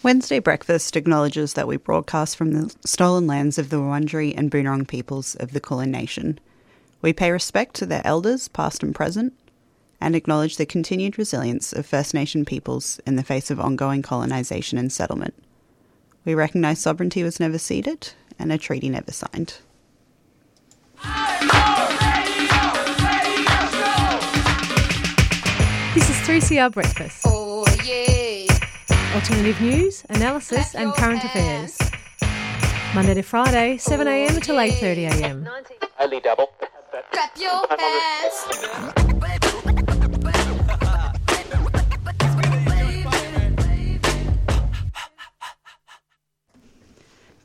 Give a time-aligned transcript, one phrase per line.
[0.00, 4.86] Wednesday Breakfast acknowledges that we broadcast from the stolen lands of the Wurundjeri and Boonwurrung
[4.86, 6.38] peoples of the Kulin Nation.
[7.02, 9.34] We pay respect to their elders, past and present,
[10.00, 14.78] and acknowledge the continued resilience of First Nation peoples in the face of ongoing colonisation
[14.78, 15.34] and settlement.
[16.24, 19.58] We recognise sovereignty was never ceded and a treaty never signed.
[25.92, 27.22] This is 3CR Breakfast.
[27.26, 28.37] Oh yeah.
[29.18, 31.76] Alternative news, analysis, and current affairs.
[32.94, 35.50] Monday to Friday, 7am until 8.30am.
[35.98, 36.46] Only double.
[37.10, 38.46] Clap your hands.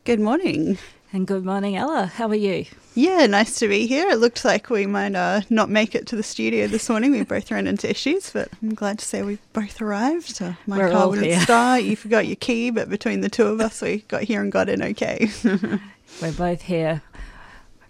[0.03, 0.78] Good morning.
[1.12, 2.05] And good morning, Ella.
[2.05, 2.66] How are you?
[2.96, 4.08] Yeah, nice to be here.
[4.10, 7.12] It looked like we might uh, not make it to the studio this morning.
[7.12, 10.40] We both ran into issues, but I'm glad to say we both arrived.
[10.42, 11.40] Uh, my We're car wouldn't here.
[11.40, 11.82] start.
[11.84, 14.70] You forgot your key, but between the two of us, we got here and got
[14.70, 15.28] in okay.
[16.22, 17.02] We're both here,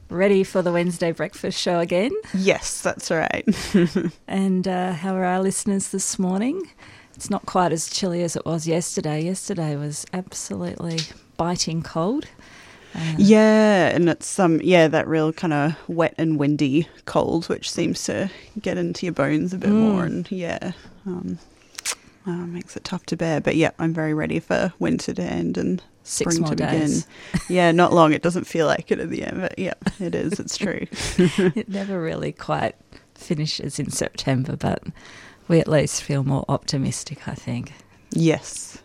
[0.09, 2.11] ready for the Wednesday breakfast show again.
[2.33, 3.45] yes, that's right.
[4.27, 6.69] And uh, how are our listeners this morning?
[7.15, 9.21] It's not quite as chilly as it was yesterday.
[9.25, 10.99] Yesterday was absolutely
[11.35, 12.25] biting cold.
[12.95, 17.71] Uh, yeah, and it's um yeah that real kind of wet and windy cold, which
[17.71, 18.29] seems to
[18.61, 19.79] get into your bones a bit Mm.
[19.79, 20.73] more, and yeah,
[21.05, 21.39] um,
[22.27, 23.41] uh, makes it tough to bear.
[23.41, 27.05] But yeah, I'm very ready for winter to end and Six spring to days.
[27.31, 27.45] begin.
[27.55, 28.13] yeah, not long.
[28.13, 30.39] It doesn't feel like it at the end, but yeah, it is.
[30.39, 30.85] It's true.
[31.17, 32.75] it never really quite
[33.15, 34.83] finishes in September, but
[35.47, 37.71] we at least feel more optimistic, I think.
[38.11, 38.77] yes,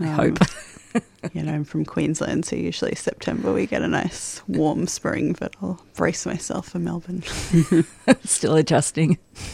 [0.00, 0.38] I Um, hope.
[1.34, 5.54] You know, I'm from Queensland, so usually September we get a nice warm spring, but
[5.60, 7.22] I'll brace myself for Melbourne.
[8.24, 9.18] Still adjusting.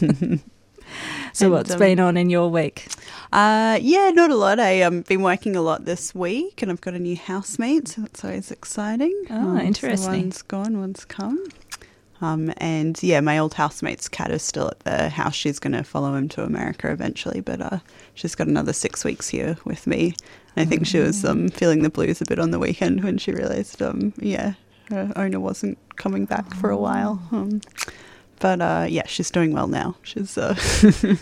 [1.33, 2.87] so, And, what's um, been on in your week?
[3.33, 4.61] Uh, yeah, not a lot.
[4.61, 8.03] I've um, been working a lot this week, and I've got a new housemate, so
[8.03, 9.15] that's always exciting.
[9.31, 10.11] Oh, Um, so interesting.
[10.13, 11.45] one's gone, one's come.
[12.21, 15.35] Um, and yeah, my old housemate's cat is still at the house.
[15.35, 17.79] She's going to follow him to America eventually, but uh,
[18.15, 20.15] she's got another six weeks here with me.
[20.57, 23.33] I think she was um, feeling the blues a bit on the weekend when she
[23.33, 24.55] realised, um, yeah,
[24.91, 27.21] her owner wasn't coming back for a while.
[27.33, 27.61] Um,
[28.41, 29.97] but uh, yeah, she's doing well now.
[30.03, 30.55] She's uh,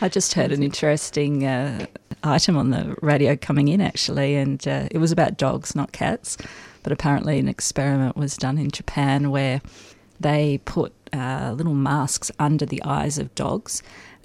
[0.00, 1.86] I just heard an interesting uh,
[2.22, 6.36] item on the radio coming in actually, and uh, it was about dogs, not cats.
[6.82, 9.60] But apparently, an experiment was done in Japan where
[10.20, 13.82] they put uh, little masks under the eyes of dogs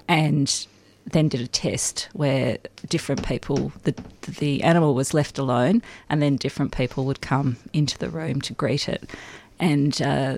[0.07, 0.67] and
[1.11, 2.57] then did a test where
[2.87, 3.93] different people, the,
[4.39, 8.53] the animal was left alone, and then different people would come into the room to
[8.53, 9.09] greet it.
[9.59, 10.37] And uh,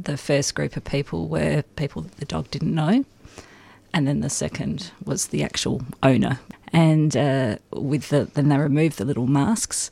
[0.00, 3.04] the first group of people were people that the dog didn't know
[3.92, 6.40] and then the second was the actual owner.
[6.72, 9.90] And uh, with the then they removed the little masks.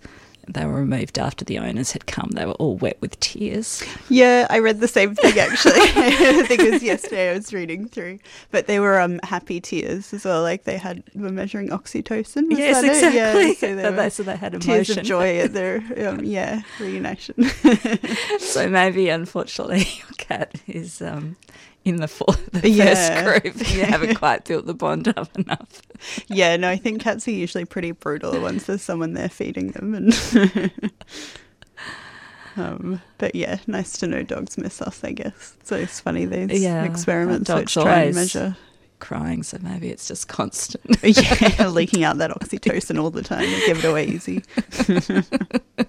[0.49, 2.31] They were removed after the owners had come.
[2.33, 3.83] They were all wet with tears.
[4.09, 5.81] Yeah, I read the same thing actually.
[5.81, 8.19] I think it was yesterday I was reading through.
[8.51, 10.43] But they were um happy tears as well.
[10.43, 12.49] Like they had were measuring oxytocin.
[12.49, 13.49] Was yes, exactly.
[13.49, 14.99] Yeah, so they were so they had tears emotion.
[14.99, 17.45] of joy at their um, yeah reunition.
[18.39, 21.37] So maybe, unfortunately, your cat is um,
[21.87, 22.95] in the, for- the Yeah.
[23.23, 23.69] first group.
[23.75, 25.83] You haven't quite built the bond up enough.
[26.29, 29.95] yeah, no, I think cats are usually pretty brutal once there's someone there feeding them
[29.95, 30.71] and.
[32.59, 35.05] Um, but yeah, nice to know dogs miss us.
[35.05, 35.77] I guess so.
[35.77, 38.57] It's funny these Yeah, experiments which try and measure
[38.99, 40.97] Crying, so maybe it's just constant.
[41.03, 43.43] yeah, leaking out that oxytocin all the time.
[43.43, 44.43] They give it away easy.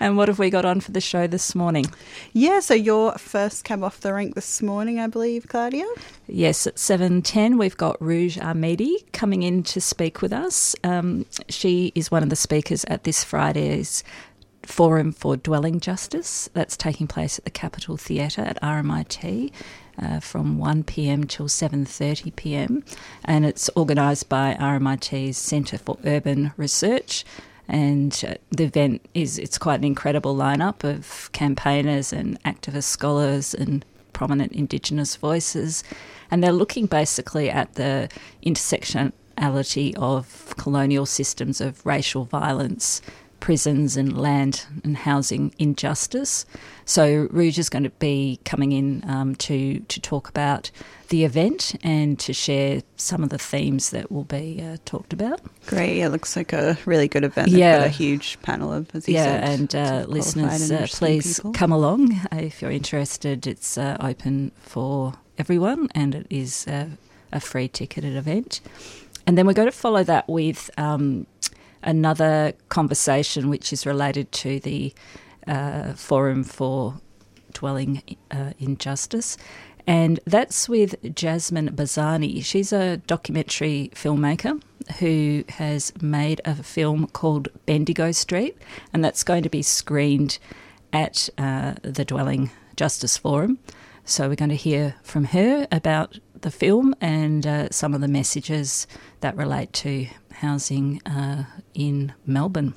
[0.00, 1.86] and what have we got on for the show this morning?
[2.32, 5.86] Yeah, so your first cab off the rank this morning, I believe, Claudia.
[6.26, 10.76] Yes, at 7.10 we've got Roj Amedi coming in to speak with us.
[10.84, 14.04] Um, she is one of the speakers at this Friday's
[14.66, 16.48] Forum for Dwelling Justice.
[16.52, 19.52] That's taking place at the Capitol Theatre at RMIT.
[19.96, 22.82] Uh, from 1pm till 7.30pm
[23.24, 27.24] and it's organised by RMIT's Centre for Urban Research
[27.68, 33.54] and uh, the event is it's quite an incredible lineup of campaigners and activist scholars
[33.54, 35.84] and prominent Indigenous voices,
[36.30, 38.08] and they're looking basically at the
[38.46, 43.02] intersectionality of colonial systems of racial violence,
[43.44, 46.46] prisons, and land and housing injustice.
[46.86, 50.70] So Roj is going to be coming in um, to to talk about
[51.10, 55.42] the event and to share some of the themes that will be uh, talked about.
[55.66, 55.98] Great.
[55.98, 57.48] Yeah, looks like a really good event.
[57.48, 57.80] Yeah.
[57.80, 59.44] got a huge panel of, as yeah, said.
[59.44, 61.52] and uh, sort of qualified listeners, and uh, please people.
[61.52, 63.46] come along uh, if you're interested.
[63.46, 66.86] It's uh, open for everyone, and it is uh,
[67.30, 68.62] a free ticketed event.
[69.26, 71.26] And then we're going to follow that with um,
[71.84, 74.92] another conversation which is related to the
[75.46, 77.00] uh, Forum for
[77.52, 79.36] Dwelling uh, in Justice.
[79.86, 82.42] And that's with Jasmine Bazani.
[82.44, 84.60] She's a documentary filmmaker
[84.98, 88.56] who has made a film called Bendigo Street,
[88.92, 90.38] and that's going to be screened
[90.92, 93.58] at uh, the Dwelling Justice Forum.
[94.06, 98.08] So we're going to hear from her about the film and uh, some of the
[98.08, 98.86] messages
[99.20, 100.06] that relate to
[100.44, 101.44] housing uh,
[101.74, 102.74] in Melbourne.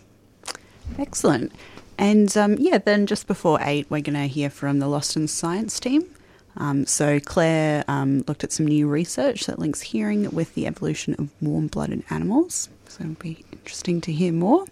[0.98, 1.52] Excellent.
[1.98, 5.28] And um, yeah, then just before eight, we're going to hear from the Lost in
[5.28, 6.04] Science team.
[6.56, 11.16] Um, so Claire um, looked at some new research that links hearing with the evolution
[11.20, 12.70] of warm-blooded animals.
[12.88, 14.66] So it'll be interesting to hear more.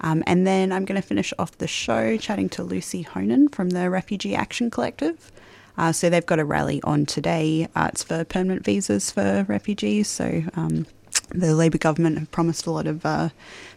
[0.00, 3.70] Um, and then I'm going to finish off the show chatting to Lucy Honan from
[3.70, 5.32] the Refugee Action Collective.
[5.76, 7.68] Uh, so they've got a rally on today.
[7.74, 10.08] Uh, it's for permanent visas for refugees.
[10.08, 10.86] So um,
[11.30, 13.28] the Labor government have promised a lot of uh,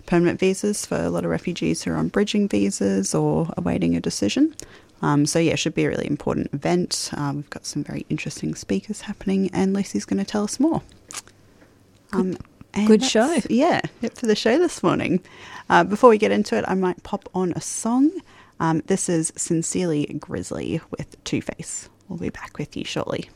[0.06, 4.00] permanent visas for a lot of refugees who are on bridging visas or awaiting a
[4.00, 4.56] decision.
[5.02, 7.10] Um, so yeah, it should be a really important event.
[7.14, 10.82] Uh, we've got some very interesting speakers happening, and Lucy's going to tell us more.
[12.14, 12.38] Um,
[12.74, 13.40] and good show.
[13.50, 15.22] Yeah, it for the show this morning.
[15.70, 18.12] Uh, before we get into it, I might pop on a song.
[18.60, 21.90] Um, this is Sincerely Grizzly with Two Face.
[22.08, 23.30] We'll be back with you shortly.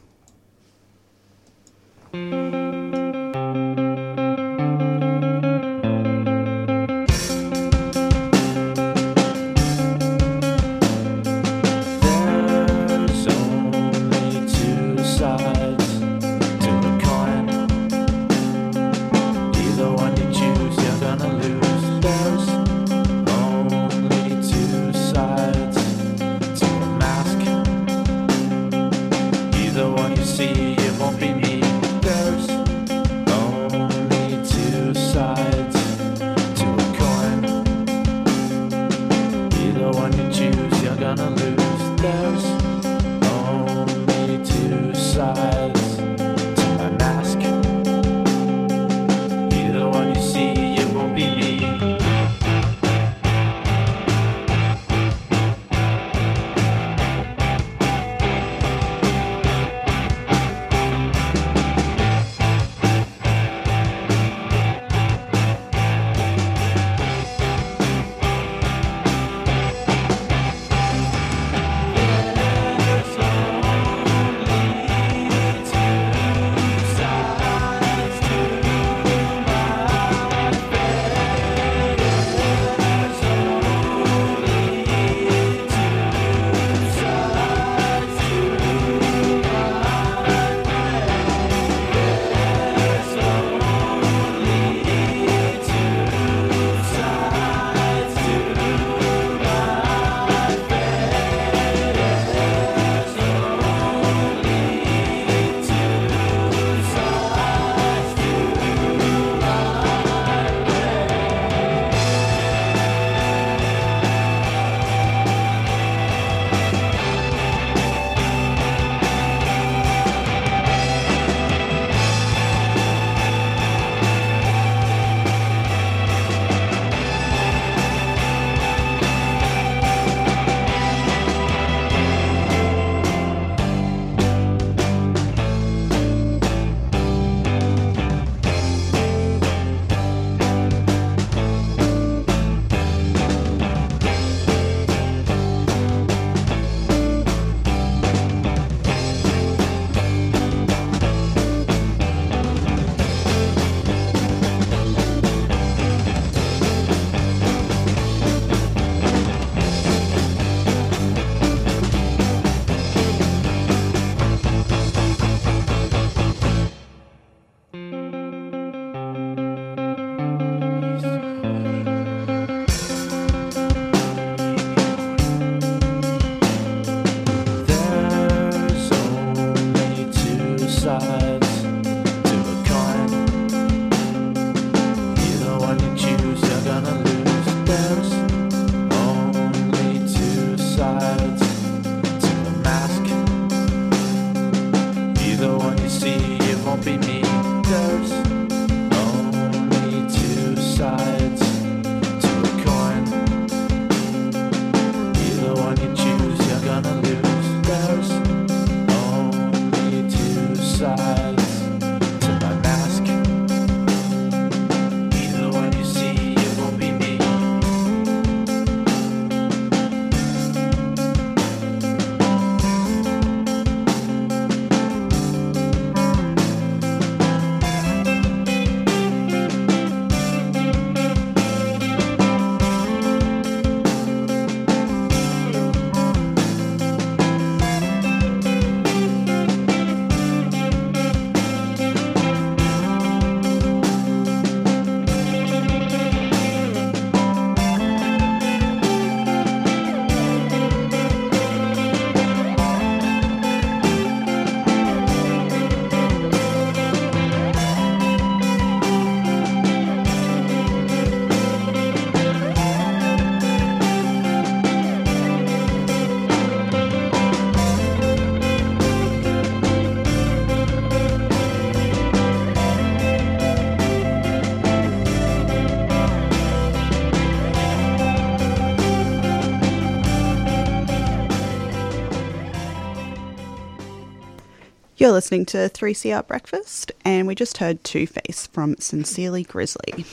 [285.06, 290.04] You're listening to 3CR Breakfast, and we just heard Two Face from Sincerely Grizzly.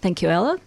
[0.00, 0.58] Thank you, Ella.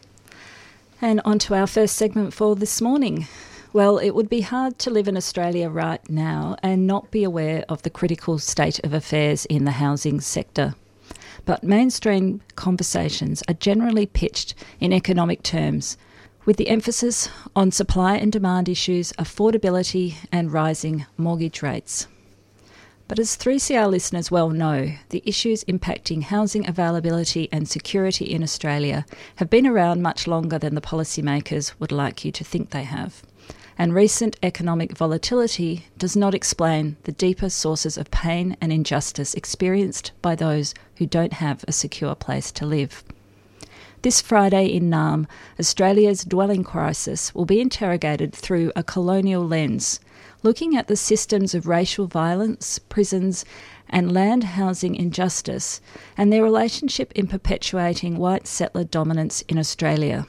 [1.01, 3.25] And on to our first segment for this morning.
[3.73, 7.65] Well, it would be hard to live in Australia right now and not be aware
[7.67, 10.75] of the critical state of affairs in the housing sector.
[11.43, 15.97] But mainstream conversations are generally pitched in economic terms,
[16.45, 22.05] with the emphasis on supply and demand issues, affordability, and rising mortgage rates.
[23.07, 29.05] But as 3CR listeners well know, the issues impacting housing availability and security in Australia
[29.35, 33.21] have been around much longer than the policymakers would like you to think they have.
[33.77, 40.11] And recent economic volatility does not explain the deeper sources of pain and injustice experienced
[40.23, 43.03] by those who don't have a secure place to live.
[44.01, 45.27] This Friday in Naarm,
[45.59, 49.99] Australia's dwelling crisis will be interrogated through a colonial lens
[50.45, 53.43] looking at the systems of racial violence, prisons,
[53.89, 55.81] and land housing injustice,
[56.15, 60.27] and their relationship in perpetuating white settler dominance in Australia.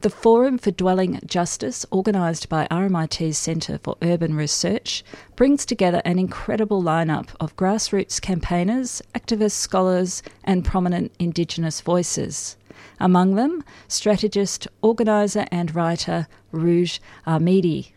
[0.00, 5.04] The Forum for Dwelling Justice, organised by RMIT's Centre for Urban Research,
[5.36, 12.56] brings together an incredible lineup of grassroots campaigners, activists, scholars, and prominent Indigenous voices.
[12.98, 17.92] Among them, strategist, organiser, and writer Roj Amedi.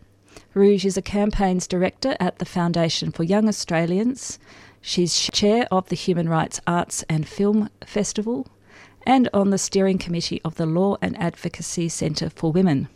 [0.56, 4.40] Roj is a campaigns director at the Foundation for Young Australians.
[4.80, 8.48] She's chair of the Human Rights Arts and Film Festival
[9.06, 12.88] and on the steering committee of the Law and Advocacy Centre for Women.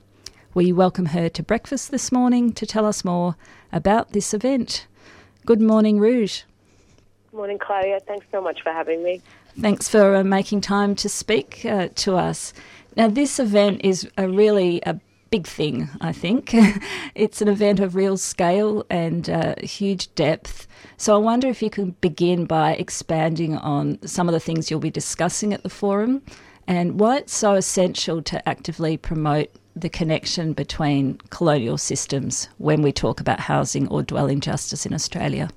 [0.54, 3.36] We welcome her to breakfast this morning to tell us more
[3.74, 4.88] about this event.
[5.46, 6.44] Good morning, Roj.
[7.32, 8.00] Good morning, Claudia.
[8.08, 9.22] Thanks so much for having me.
[9.60, 12.54] Thanks for uh, making time to speak uh, to us.
[12.96, 14.98] Now, this event is a really a
[15.30, 16.52] big thing, I think.
[17.16, 20.68] it's an event of real scale and uh, huge depth.
[20.98, 24.80] So I wonder if you can begin by expanding on some of the things you'll
[24.80, 26.22] be discussing at the forum
[26.68, 32.92] and why it's so essential to actively promote the connection between colonial systems when we
[32.92, 35.50] talk about housing or dwelling justice in Australia.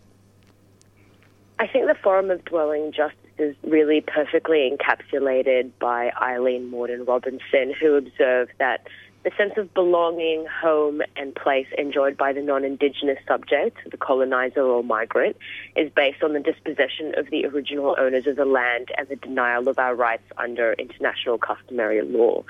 [1.58, 7.94] I think the Forum of Dwelling Justice is really perfectly encapsulated by Aileen Moreton-Robinson, who
[7.94, 8.86] observed that
[9.24, 14.62] the sense of belonging, home, and place enjoyed by the non Indigenous subject, the colonizer
[14.62, 15.36] or migrant,
[15.76, 19.68] is based on the dispossession of the original owners of the land and the denial
[19.68, 22.44] of our rights under international customary law.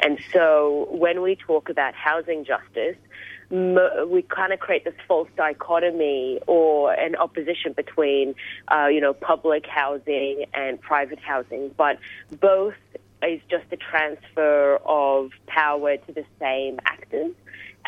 [0.00, 2.96] And so when we talk about housing justice,
[3.50, 8.34] we kind of create this false dichotomy or an opposition between,
[8.68, 11.98] uh, you know, public housing and private housing, but
[12.40, 12.74] both
[13.22, 17.32] is just a transfer of power to the same actors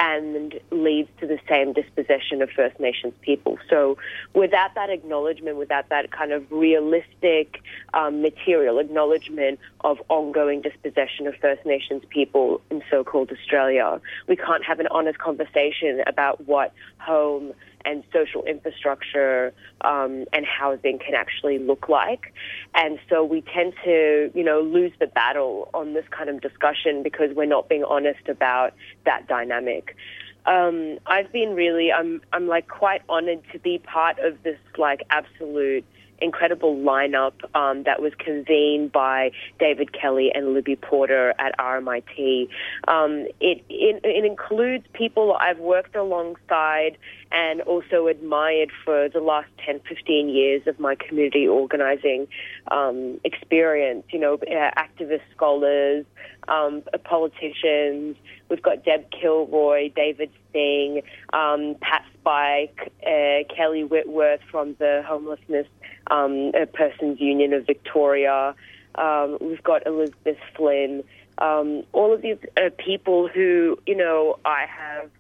[0.01, 3.59] and leads to the same dispossession of First Nations people.
[3.69, 3.99] So,
[4.33, 7.61] without that acknowledgement, without that kind of realistic
[7.95, 14.37] um, material acknowledgement of ongoing dispossession of First Nations people in so called Australia, we
[14.37, 17.53] can't have an honest conversation about what home
[17.89, 22.35] and social infrastructure um, and housing can actually look like.
[22.75, 27.03] And so we tend to, you know, lose the battle on this kind of discussion
[27.03, 28.75] because we're not being honest about
[29.07, 29.97] that dynamic.
[30.45, 35.03] Um, I've been really, I'm, I'm like quite honored to be part of this like
[35.11, 35.85] absolute
[36.21, 42.49] incredible lineup um, that was convened by David Kelly and Libby Porter at RMIT.
[42.87, 46.99] Um, it, it, it includes people I've worked alongside
[47.31, 52.27] and also admired for the last 10, 15 years of my community organizing
[52.71, 54.05] um, experience.
[54.11, 56.07] You know, uh, activist scholars,
[56.49, 58.17] um, politicians.
[58.49, 65.67] We've got Deb Kilroy, David Singh, um, Pat Spike, uh, Kelly Whitworth from the Homelessness
[66.11, 68.55] um, Persons Union of Victoria.
[68.95, 71.05] Um, we've got Elizabeth Flynn.
[71.39, 75.11] Um, all of these uh, people who, you know, I have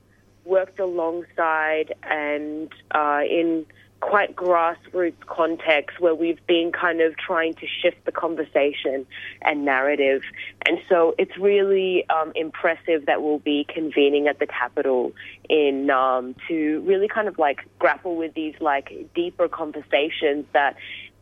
[0.45, 3.66] worked alongside and uh, in
[4.00, 9.04] quite grassroots context where we've been kind of trying to shift the conversation
[9.42, 10.23] and narrative.
[10.66, 15.12] And so it's really um, impressive that we'll be convening at the Capitol
[15.49, 20.76] in Naarm to really kind of like grapple with these like deeper conversations that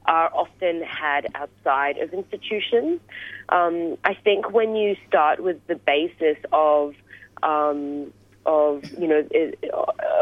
[0.05, 3.01] are often had outside of institutions.
[3.49, 6.95] Um, I think when you start with the basis of
[7.43, 8.13] um,
[8.47, 9.27] of you know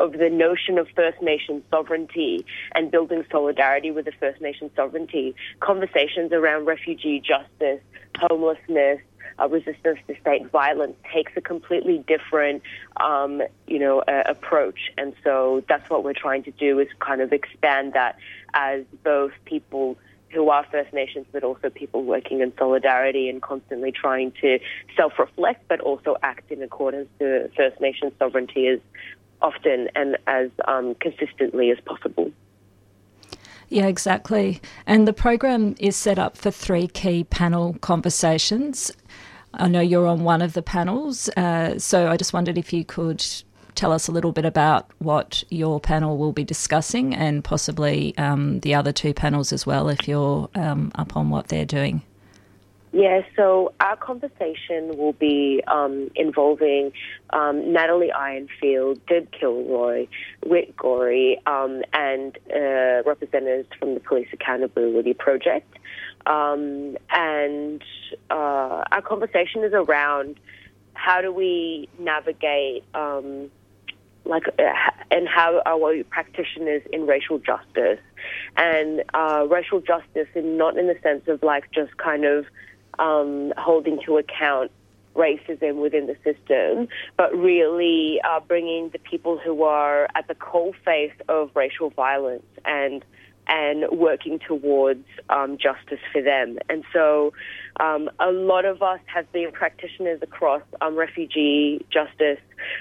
[0.00, 5.34] of the notion of First Nation sovereignty and building solidarity with the First Nation sovereignty.
[5.60, 7.80] Conversations around refugee justice,
[8.18, 9.00] homelessness,
[9.38, 12.62] uh, resistance to state violence takes a completely different,
[12.98, 14.92] um, you know, uh, approach.
[14.96, 18.16] And so that's what we're trying to do is kind of expand that
[18.54, 19.96] as both people
[20.34, 24.58] who are First Nations, but also people working in solidarity and constantly trying to
[24.96, 28.80] self-reflect, but also act in accordance to First Nations sovereignty as
[29.40, 32.32] often and as um, consistently as possible.
[33.68, 34.60] Yeah, exactly.
[34.86, 38.92] And the program is set up for three key panel conversations.
[39.54, 42.84] I know you're on one of the panels, uh, so I just wondered if you
[42.84, 43.24] could
[43.74, 48.60] tell us a little bit about what your panel will be discussing and possibly um,
[48.60, 52.02] the other two panels as well, if you're um, up on what they're doing.
[52.92, 56.92] Yeah, so our conversation will be um, involving
[57.30, 60.06] um, Natalie Ironfield, Deb Kilroy,
[60.46, 65.76] Whit Gorey, um, and uh, representatives from the Police Accountability Project.
[66.26, 67.82] Um, and
[68.30, 70.38] uh, our conversation is around
[70.94, 73.50] how do we navigate, um,
[74.24, 74.62] like, uh,
[75.10, 78.00] and how are we practitioners in racial justice
[78.56, 82.46] and uh, racial justice, and not in the sense of like just kind of
[82.98, 84.70] um, holding to account
[85.14, 91.12] racism within the system, but really uh, bringing the people who are at the coalface
[91.28, 93.04] of racial violence and
[93.46, 96.58] and working towards um, justice for them.
[96.70, 97.34] And so,
[97.80, 102.38] um, a lot of us have been practitioners across um, refugee justice,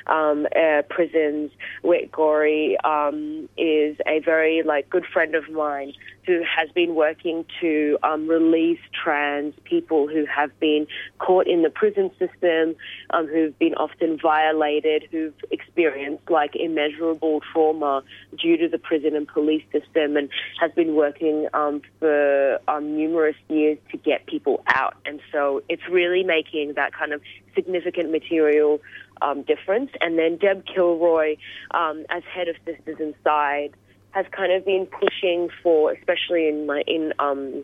[0.07, 1.51] um, uh, prisons.
[1.81, 5.93] Whit Gorey um, is a very like good friend of mine
[6.25, 10.87] who has been working to um, release trans people who have been
[11.19, 12.75] caught in the prison system,
[13.09, 18.03] um, who've been often violated, who've experienced like immeasurable trauma
[18.39, 20.29] due to the prison and police system, and
[20.59, 24.82] has been working um, for um, numerous years to get people out.
[25.05, 27.21] And so it's really making that kind of
[27.55, 28.79] significant material
[29.21, 29.91] um, difference.
[30.01, 31.37] And then Deb Kilroy,
[31.71, 33.71] um, as head of Sisters Inside,
[34.11, 37.63] has kind of been pushing for, especially in my in um,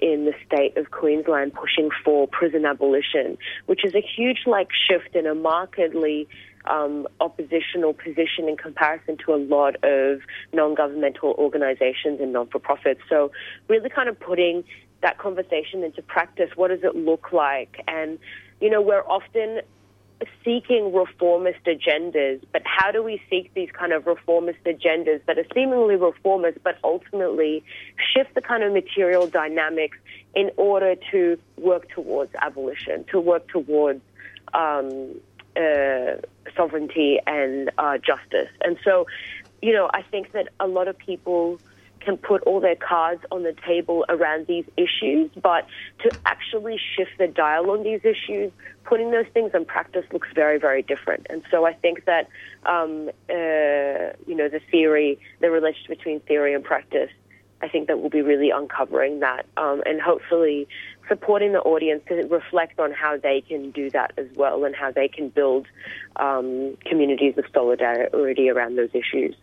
[0.00, 5.14] in the state of Queensland, pushing for prison abolition, which is a huge like shift
[5.14, 6.28] and a markedly
[6.66, 10.20] um, oppositional position in comparison to a lot of
[10.52, 13.00] non-governmental organisations and non-for-profits.
[13.08, 13.32] So,
[13.68, 14.64] really, kind of putting
[15.02, 16.50] that conversation into practice.
[16.56, 17.82] What does it look like?
[17.86, 18.18] And
[18.60, 19.60] you know, we're often
[20.44, 25.46] seeking reformist agendas, but how do we seek these kind of reformist agendas that are
[25.54, 27.64] seemingly reformist, but ultimately
[28.14, 29.98] shift the kind of material dynamics
[30.34, 34.00] in order to work towards abolition, to work towards
[34.54, 35.20] um,
[35.56, 36.14] uh,
[36.56, 38.50] sovereignty and uh, justice?
[38.62, 39.06] And so,
[39.60, 41.58] you know, I think that a lot of people
[42.04, 45.66] can put all their cards on the table around these issues, but
[46.02, 48.52] to actually shift the dial on these issues,
[48.84, 51.26] putting those things in practice looks very, very different.
[51.30, 52.28] And so I think that,
[52.66, 57.10] um, uh, you know, the theory, the relationship between theory and practice,
[57.62, 60.66] I think that we'll be really uncovering that um, and hopefully
[61.08, 64.90] supporting the audience to reflect on how they can do that as well and how
[64.90, 65.66] they can build
[66.16, 69.36] um, communities of solidarity around those issues.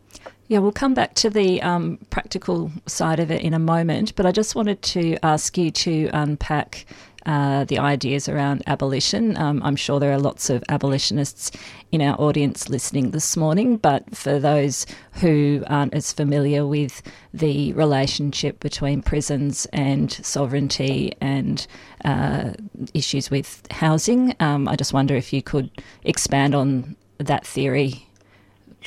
[0.50, 4.26] Yeah, we'll come back to the um, practical side of it in a moment, but
[4.26, 6.88] I just wanted to ask you to unpack
[7.28, 9.38] uh, the ideas around abolition.
[9.38, 11.52] Um, I'm sure there are lots of abolitionists
[11.92, 14.88] in our audience listening this morning, but for those
[15.22, 21.68] who aren't as familiar with the relationship between prisons and sovereignty and
[22.06, 22.54] uh,
[22.96, 25.70] issues with housing, um, I just wonder if you could
[26.04, 28.08] expand on that theory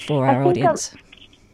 [0.08, 0.92] for our audience.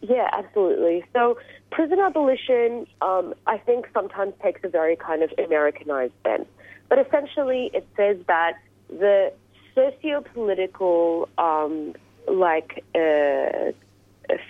[0.08, 1.04] Yeah, absolutely.
[1.12, 1.38] So
[1.70, 6.48] prison abolition, um, I think, sometimes takes a very kind of Americanized bent.
[6.88, 8.54] But essentially, it says that
[8.88, 9.32] the
[9.74, 11.94] socio-political, um,
[12.26, 13.72] like, uh,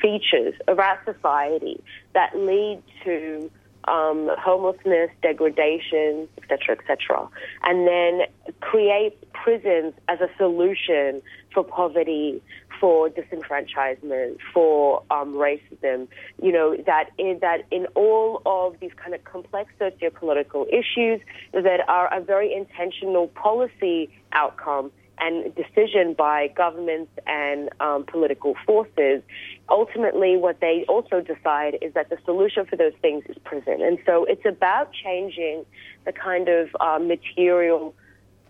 [0.00, 1.80] features of our society
[2.14, 3.50] that lead to
[3.88, 7.28] um, homelessness, degradation, etc., etc.,
[7.62, 8.22] and then
[8.60, 12.42] create prisons as a solution for poverty,
[12.80, 16.08] for disenfranchisement, for um, racism.
[16.42, 21.20] You know that in that in all of these kind of complex socio-political issues
[21.52, 29.22] that are a very intentional policy outcome and decision by governments and um, political forces,
[29.68, 33.82] ultimately what they also decide is that the solution for those things is prison.
[33.82, 35.64] And so it's about changing
[36.04, 37.94] the kind of uh, material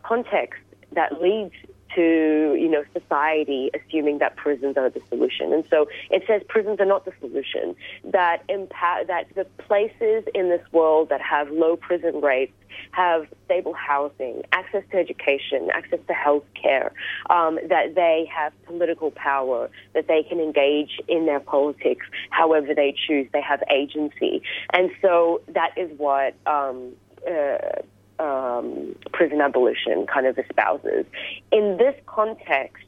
[0.02, 0.60] context
[0.92, 1.54] that leads
[1.94, 5.52] to you know society assuming that prisons are the solution.
[5.52, 7.74] And so it says prisons are not the solution.
[8.04, 12.52] That empower that the places in this world that have low prison rates
[12.92, 16.92] have stable housing, access to education, access to health care,
[17.30, 22.94] um, that they have political power, that they can engage in their politics however they
[23.06, 23.26] choose.
[23.32, 24.42] They have agency.
[24.72, 26.34] And so that is what.
[26.46, 26.92] Um,
[27.26, 27.82] uh,
[28.18, 31.04] um, prison abolition kind of espouses.
[31.52, 32.84] In this context,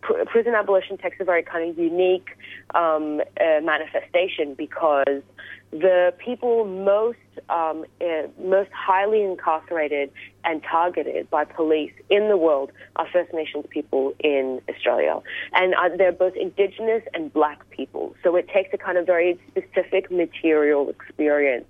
[0.00, 2.28] pr- prison abolition takes a very kind of unique
[2.74, 5.22] um, uh, manifestation because
[5.70, 10.10] the people most um, uh, most highly incarcerated
[10.44, 15.20] and targeted by police in the world are First Nations people in Australia,
[15.52, 18.14] and uh, they're both Indigenous and Black people.
[18.22, 21.66] So it takes a kind of very specific material experience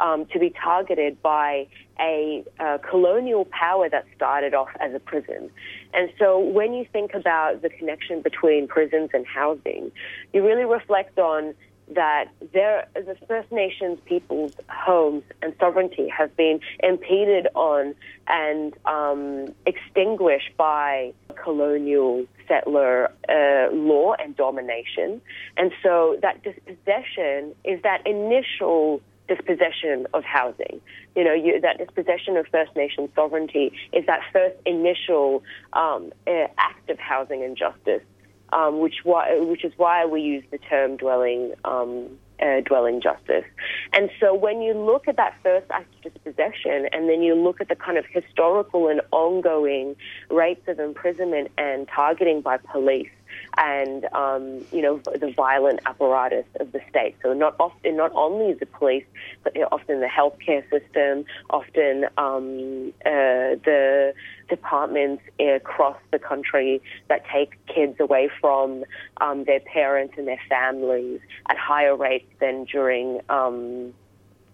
[0.00, 1.66] um, to be targeted by
[2.00, 5.50] a uh, colonial power that started off as a prison.
[5.92, 9.92] And so when you think about the connection between prisons and housing,
[10.32, 11.54] you really reflect on
[11.94, 17.94] that there, the First Nations people's homes and sovereignty have been impeded on
[18.28, 25.20] and um, extinguished by colonial settler uh, law and domination.
[25.56, 29.00] And so that dispossession is that initial
[29.30, 30.80] dispossession of housing.
[31.14, 36.48] You know, you, that dispossession of First Nation sovereignty is that first initial um, uh,
[36.58, 38.02] act of housing injustice
[38.52, 42.08] um, which why, which is why we use the term dwelling um,
[42.42, 43.44] uh, dwelling justice.
[43.92, 47.60] And so when you look at that first act of dispossession, and then you look
[47.60, 49.96] at the kind of historical and ongoing
[50.30, 53.10] rates of imprisonment and targeting by police,
[53.56, 57.16] and um, you know the violent apparatus of the state.
[57.22, 59.04] So not often, not only is the police,
[59.42, 64.14] but often the healthcare system, often um, uh, the
[64.50, 68.84] departments across the country that take kids away from
[69.20, 73.94] um, their parents and their families at higher rates than during um,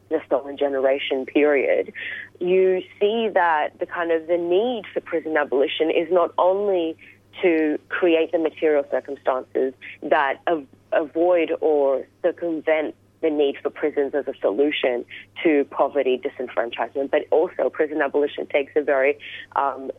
[0.09, 1.93] the stolen generation period,
[2.39, 6.97] you see that the kind of the need for prison abolition is not only
[7.43, 12.95] to create the material circumstances that av- avoid or circumvent
[13.27, 15.05] the need for prisons as a solution
[15.43, 19.19] to poverty, disenfranchisement, but also prison abolition takes a very
[19.57, 19.91] um,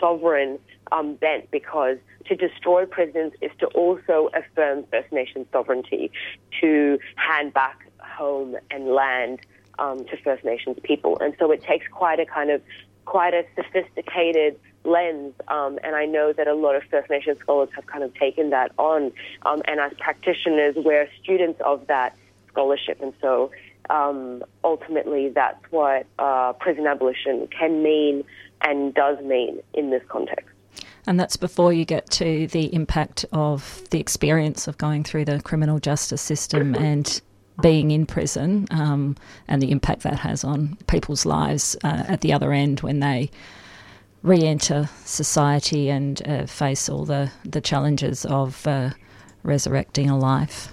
[0.00, 0.58] sovereign
[0.90, 6.10] um, bent because to destroy prisons is to also affirm First Nation sovereignty,
[6.60, 9.40] to hand back home and land
[9.78, 11.18] um, to First Nations people.
[11.20, 12.62] And so it takes quite a kind of
[13.04, 15.34] quite a sophisticated lens.
[15.48, 18.50] Um, and I know that a lot of First Nation scholars have kind of taken
[18.50, 19.12] that on.
[19.42, 22.16] Um, and as practitioners, we're students of that
[22.48, 23.00] scholarship.
[23.00, 23.50] And so
[23.90, 28.24] um, ultimately, that's what uh, prison abolition can mean
[28.62, 30.46] and does mean in this context.
[31.06, 35.40] And that's before you get to the impact of the experience of going through the
[35.40, 37.20] criminal justice system and
[37.60, 39.16] being in prison um,
[39.48, 43.30] and the impact that has on people's lives uh, at the other end when they
[44.22, 48.90] re enter society and uh, face all the, the challenges of uh,
[49.42, 50.72] resurrecting a life.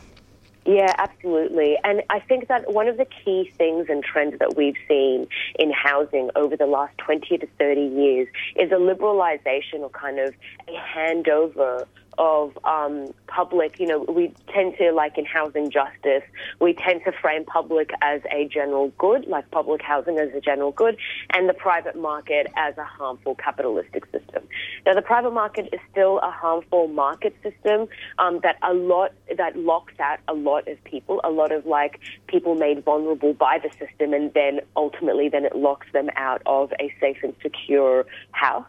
[0.65, 1.77] Yeah, absolutely.
[1.83, 5.71] And I think that one of the key things and trends that we've seen in
[5.71, 10.35] housing over the last 20 to 30 years is a liberalization or kind of
[10.67, 11.87] a handover
[12.19, 16.23] of um, public, you know, we tend to, like in housing justice,
[16.59, 20.71] we tend to frame public as a general good, like public housing as a general
[20.71, 20.97] good,
[21.31, 24.43] and the private market as a harmful capitalistic system.
[24.85, 29.57] Now, the private market is still a harmful market system um, that a lot that
[29.57, 33.69] locks out a lot of people, a lot of like people made vulnerable by the
[33.83, 38.65] system, and then ultimately, then it locks them out of a safe and secure house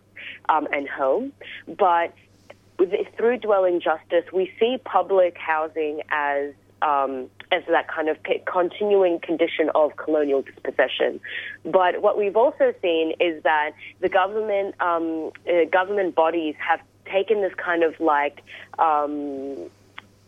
[0.49, 1.33] um, and home.
[1.67, 2.15] But
[3.17, 8.17] through dwelling justice, we see public housing as um, as that kind of
[8.47, 11.21] continuing condition of colonial dispossession.
[11.65, 17.43] But what we've also seen is that the government um, uh, government bodies have taken
[17.43, 18.43] this kind of like
[18.79, 19.57] um,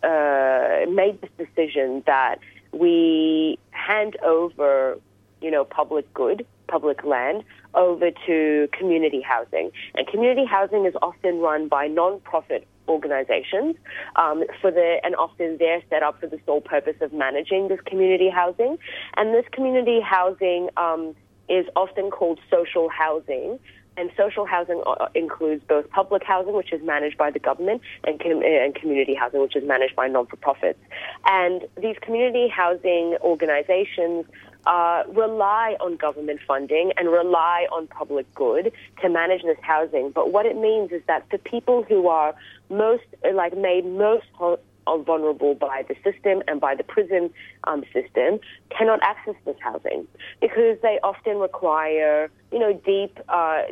[0.03, 2.37] uh, made this decision that
[2.73, 4.99] we hand over,
[5.41, 9.71] you know, public good, public land over to community housing.
[9.95, 13.77] And community housing is often run by non-profit organizations
[14.17, 17.81] um, for the and often they're set up for the sole purpose of managing this
[17.87, 18.77] community housing
[19.17, 21.15] and this community housing um,
[21.49, 23.59] is often called social housing
[23.97, 28.19] and social housing uh, includes both public housing, which is managed by the government, and,
[28.19, 30.79] com- and community housing, which is managed by non-for-profits.
[31.27, 34.25] And these community housing organizations
[34.67, 40.11] uh, rely on government funding and rely on public good to manage this housing.
[40.11, 42.35] But what it means is that the people who are
[42.71, 44.59] most, like, made most are
[44.99, 47.31] vulnerable by the system and by the prison
[47.65, 48.41] um, system
[48.77, 50.07] cannot access this housing
[50.41, 53.63] because they often require, you know, deep, uh,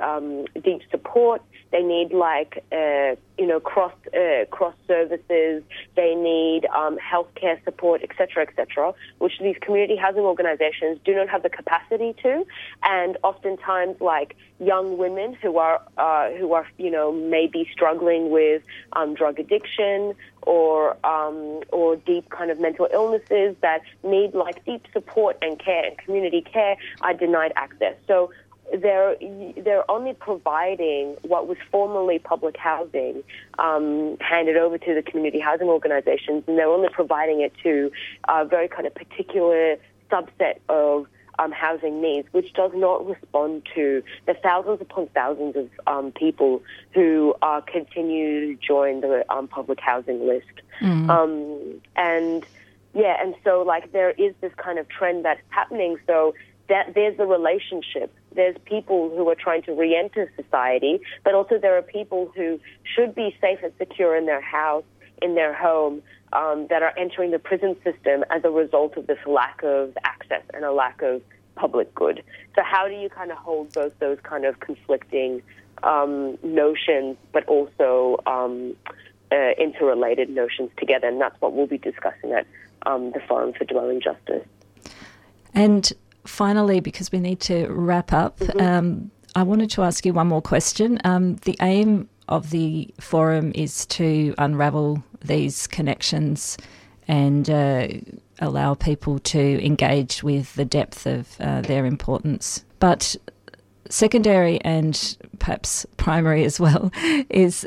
[0.00, 1.42] um, deep support.
[1.72, 5.62] They need like, uh, you know, cross uh, cross services.
[5.96, 11.42] They need um, healthcare support, etc., etc., which these community housing organizations do not have
[11.42, 12.46] the capacity to.
[12.82, 18.62] And oftentimes, like young women who are uh, who are, you know, maybe struggling with
[18.92, 24.86] um, drug addiction or um, or deep kind of mental illnesses that need like deep
[24.92, 27.94] support and care and community care are denied access.
[28.06, 28.11] So
[28.72, 29.16] they're
[29.56, 33.22] they're only providing what was formerly public housing
[33.58, 37.90] um, handed over to the community housing organizations, and they're only providing it to
[38.28, 39.76] a very kind of particular
[40.10, 41.06] subset of
[41.38, 46.62] um, housing needs, which does not respond to the thousands upon thousands of um, people
[46.94, 50.46] who uh, continue to join the um, public housing list.
[51.10, 52.44] Um, and
[52.94, 55.96] yeah, and so like there is this kind of trend that's happening.
[56.06, 56.34] So
[56.72, 58.10] that there's a relationship.
[58.34, 62.58] There's people who are trying to re-enter society, but also there are people who
[62.94, 64.84] should be safe and secure in their house,
[65.20, 69.18] in their home, um, that are entering the prison system as a result of this
[69.26, 71.20] lack of access and a lack of
[71.56, 72.24] public good.
[72.54, 75.42] So how do you kind of hold both those kind of conflicting
[75.82, 78.74] um, notions, but also um,
[79.30, 81.06] uh, interrelated notions together?
[81.06, 82.46] And that's what we'll be discussing at
[82.86, 84.46] um, the Forum for Dwelling Justice.
[85.54, 85.92] And
[86.24, 90.42] finally, because we need to wrap up, um, I wanted to ask you one more
[90.42, 90.98] question.
[91.04, 96.56] Um, the aim of the forum is to unravel these connections
[97.08, 97.88] and uh,
[98.38, 102.64] allow people to engage with the depth of uh, their importance.
[102.78, 103.16] But
[103.88, 106.90] secondary and perhaps primary as well
[107.30, 107.66] is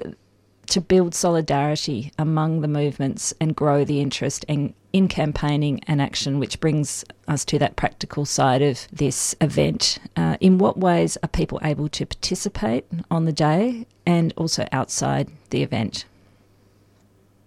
[0.68, 6.40] to build solidarity among the movements and grow the interest in, in campaigning and action,
[6.40, 10.00] which brings us to that practical side of this event.
[10.16, 15.30] Uh, in what ways are people able to participate on the day and also outside
[15.50, 16.06] the event?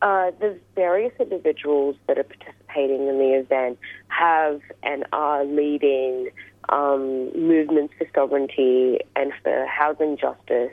[0.01, 3.79] Uh, the various individuals that are participating in the event
[4.09, 6.31] have and are leading
[6.69, 10.73] um, movements for sovereignty and for housing justice.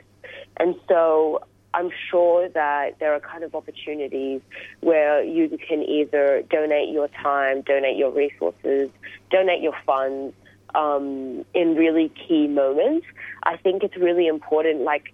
[0.58, 1.40] And so
[1.74, 4.40] I'm sure that there are kind of opportunities
[4.80, 8.90] where you can either donate your time, donate your resources,
[9.30, 10.34] donate your funds
[10.74, 13.06] um, in really key moments.
[13.42, 15.12] I think it's really important, like,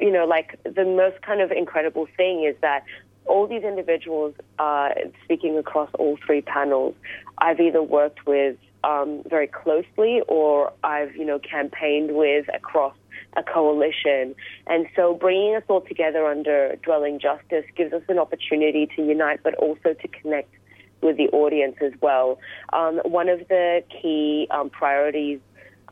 [0.00, 2.84] you know, like the most kind of incredible thing is that
[3.26, 4.90] all these individuals uh,
[5.24, 6.94] speaking across all three panels,
[7.38, 12.94] I've either worked with um, very closely or I've, you know, campaigned with across
[13.36, 14.34] a coalition.
[14.66, 19.40] And so bringing us all together under Dwelling Justice gives us an opportunity to unite,
[19.42, 20.52] but also to connect
[21.00, 22.38] with the audience as well.
[22.72, 25.40] Um, one of the key um, priorities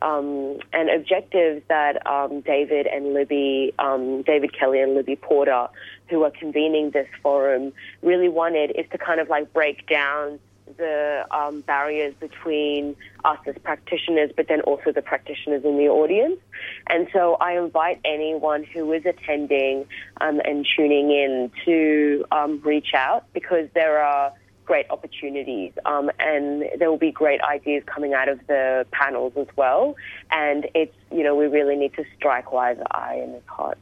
[0.01, 5.67] um, and objectives that um, David and Libby, um, David Kelly and Libby Porter,
[6.09, 10.39] who are convening this forum, really wanted is to kind of like break down
[10.77, 16.39] the um, barriers between us as practitioners, but then also the practitioners in the audience.
[16.87, 19.85] And so I invite anyone who is attending
[20.19, 24.33] um, and tuning in to um, reach out because there are
[24.65, 29.47] great opportunities um, and there will be great ideas coming out of the panels as
[29.55, 29.95] well.
[30.31, 33.77] And it's, you know, we really need to strike while the iron is hot.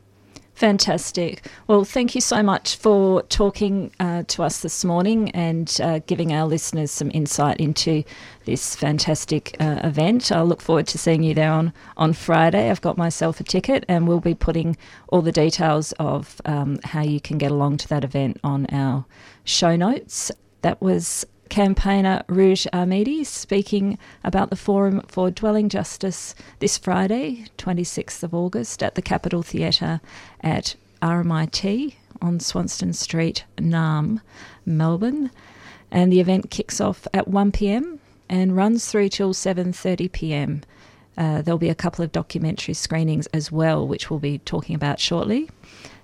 [0.59, 1.45] Fantastic.
[1.67, 6.33] Well, thank you so much for talking uh, to us this morning and uh, giving
[6.33, 8.03] our listeners some insight into
[8.43, 10.33] this fantastic uh, event.
[10.33, 12.69] I look forward to seeing you there on, on Friday.
[12.69, 14.75] I've got myself a ticket and we'll be putting
[15.07, 19.05] all the details of um, how you can get along to that event on our
[19.45, 20.29] show notes.
[20.61, 28.23] That was campaigner Roj Amedi speaking about the Forum for Dwelling Justice this Friday, 26th
[28.23, 29.99] of August, at the Capitol Theatre
[30.41, 34.21] at RMIT on Swanston Street, Naarm,
[34.65, 35.31] Melbourne.
[35.91, 40.61] And the event kicks off at 1 pm and runs through till 7:30 pm.
[41.17, 44.99] Uh, there'll be a couple of documentary screenings as well, which we'll be talking about
[44.99, 45.49] shortly.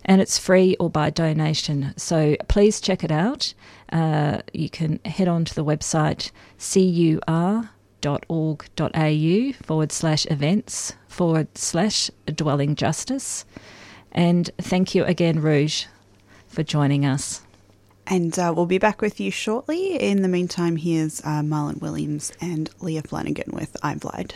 [0.05, 1.93] And it's free or by donation.
[1.97, 3.53] So please check it out.
[3.91, 7.67] Uh, you can head on to the website cur.org.au
[9.63, 13.45] forward slash events forward slash dwelling justice.
[14.11, 15.87] And thank you again, Roj,
[16.47, 17.41] for joining us.
[18.07, 19.95] And uh, we'll be back with you shortly.
[19.95, 24.35] In the meantime, here's uh, Marlon Williams and Leah Flanagan with I've Lied.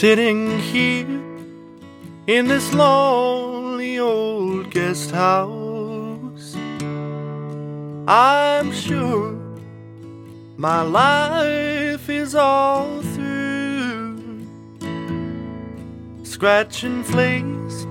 [0.00, 1.22] Sitting here
[2.26, 6.54] in this lonely old guest house,
[8.06, 9.32] I'm sure
[10.58, 14.46] my life is all through.
[16.24, 17.86] Scratching fleas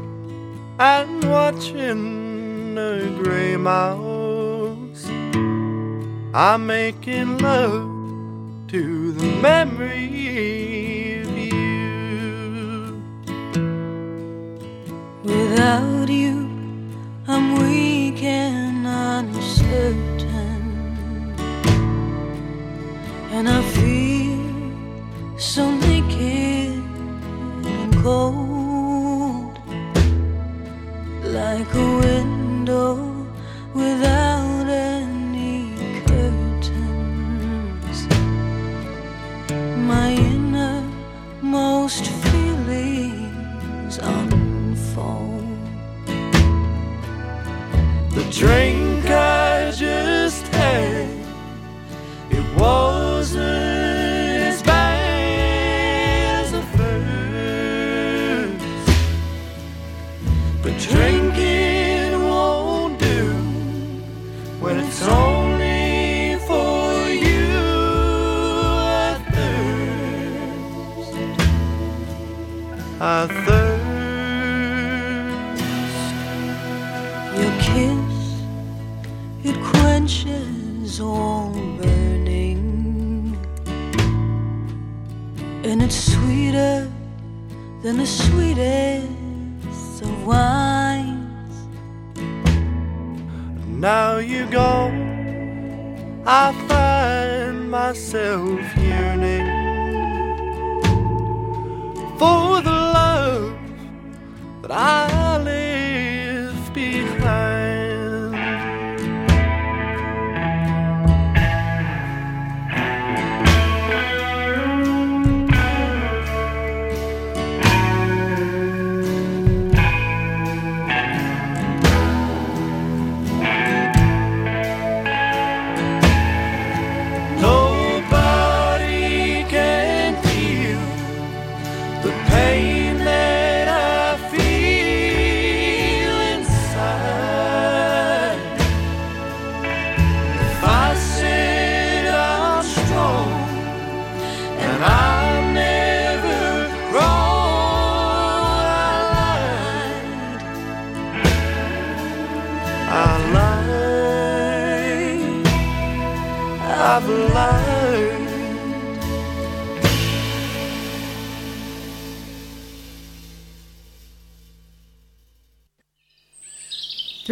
[0.77, 5.07] and watching a gray mouse.
[6.35, 7.89] I'm making love
[8.67, 10.24] to the memory
[15.65, 15.94] Without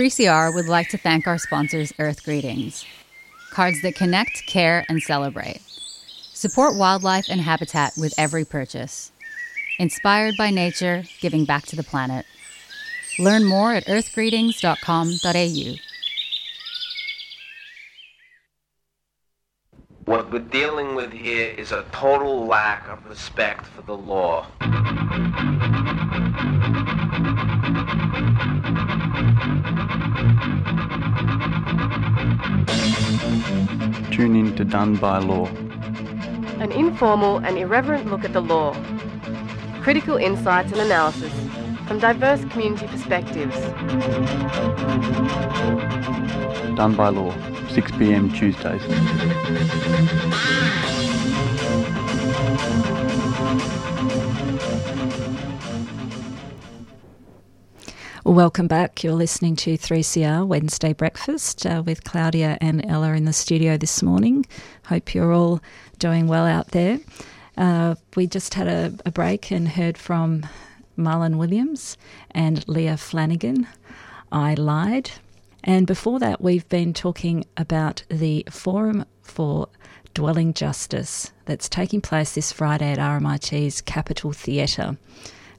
[0.03, 2.83] 3CR would like to thank our sponsors, Earth Greetings.
[3.51, 5.61] Cards that connect, care, and celebrate.
[6.33, 9.13] Support wildlife and habitat with every purchase.
[9.79, 12.25] Inspired by nature, giving back to the planet.
[13.17, 15.75] Learn more at earthgreetings.com.au.
[20.03, 24.47] What we're dealing with here is a total lack of respect for the law.
[34.23, 35.47] Tune in to Done by Law.
[36.61, 38.73] An informal and irreverent look at the law.
[39.81, 41.33] Critical insights and analysis
[41.87, 43.53] from diverse community perspectives.
[46.77, 47.35] Done by Law,
[47.67, 48.81] 6 pm Tuesdays.
[58.25, 59.03] Welcome back.
[59.03, 64.01] You're listening to 3CR Wednesday Breakfast uh, with Claudia and Ella in the studio this
[64.01, 64.45] morning.
[64.85, 65.61] Hope you're all
[65.99, 67.01] doing well out there.
[67.57, 70.47] Uh, we just had a, a break and heard from
[70.97, 71.97] Marlon Williams
[72.31, 73.67] and Leah Flanagan.
[74.31, 75.11] I lied.
[75.61, 79.67] And before that, we've been talking about the Forum for
[80.13, 84.95] Dwelling Justice that's taking place this Friday at RMIT's Capitol Theatre.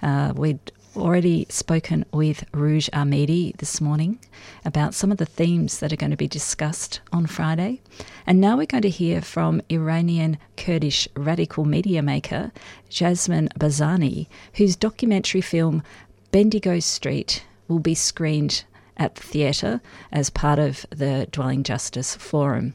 [0.02, 4.18] Uh, we'd already spoken with Roj Amedi this morning
[4.64, 7.80] about some of the themes that are going to be discussed on Friday.
[8.26, 12.52] And now we're going to hear from Iranian Kurdish radical media maker
[12.88, 15.82] Jasmine Bazani, whose documentary film
[16.30, 18.64] Bendigo Street will be screened
[18.96, 19.80] at the theatre
[20.12, 22.74] as part of the Dwelling Justice Forum.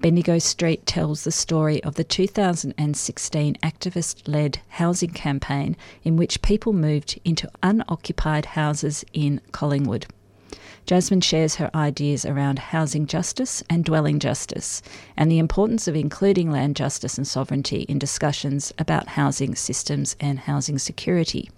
[0.00, 6.72] Bendigo Street tells the story of the 2016 activist led housing campaign in which people
[6.72, 10.06] moved into unoccupied houses in Collingwood.
[10.86, 14.80] Jasmine shares her ideas around housing justice and dwelling justice
[15.18, 20.38] and the importance of including land justice and sovereignty in discussions about housing systems and
[20.38, 21.50] housing security.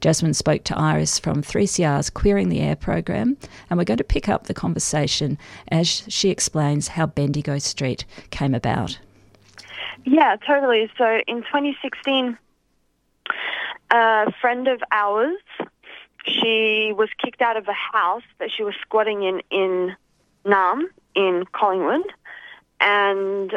[0.00, 3.36] Jasmine spoke to Iris from 3CR's Queering the Air program,
[3.68, 5.38] and we're going to pick up the conversation
[5.68, 8.98] as she explains how Bendigo Street came about.
[10.04, 10.90] Yeah, totally.
[10.96, 12.38] So in 2016,
[13.90, 15.36] a friend of ours,
[16.26, 19.96] she was kicked out of a house that she was squatting in in
[20.44, 20.82] Naarm
[21.14, 22.12] in Collingwood,
[22.80, 23.52] and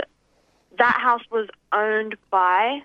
[0.78, 2.82] that house was owned by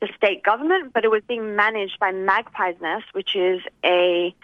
[0.00, 4.34] the state government, but it was being managed by Magpie's Nest, which is a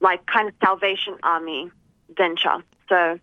[0.00, 1.70] like kind of Salvation Army
[2.14, 2.62] venture.
[2.88, 3.18] So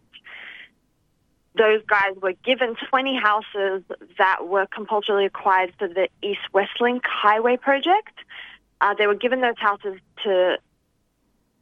[1.55, 3.84] those guys were given 20 houses
[4.17, 8.17] that were compulsorily acquired for the East West Link Highway project.
[8.80, 10.57] Uh, they were given those houses to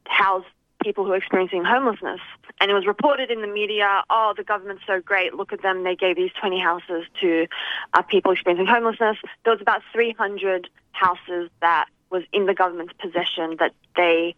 [0.06, 0.44] house
[0.82, 2.20] people who are experiencing homelessness.
[2.60, 5.84] And it was reported in the media, oh, the government's so great, look at them,
[5.84, 7.46] they gave these 20 houses to
[7.94, 9.16] uh, people experiencing homelessness.
[9.44, 14.34] There was about 300 houses that was in the government's possession that they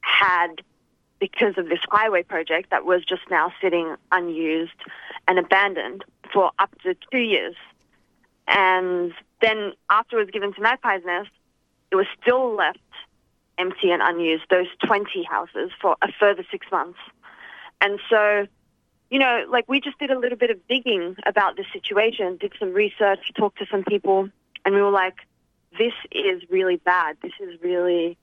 [0.00, 0.62] had
[1.18, 4.72] because of this highway project that was just now sitting unused
[5.28, 7.54] and abandoned for up to two years.
[8.48, 11.30] And then after it was given to Magpie's Nest,
[11.90, 12.78] it was still left
[13.62, 16.98] empty and unused, those 20 houses, for a further six months.
[17.80, 18.46] And so,
[19.10, 22.52] you know, like we just did a little bit of digging about this situation, did
[22.58, 24.28] some research, talked to some people,
[24.64, 25.16] and we were like,
[25.78, 27.16] this is really bad.
[27.22, 28.18] This is really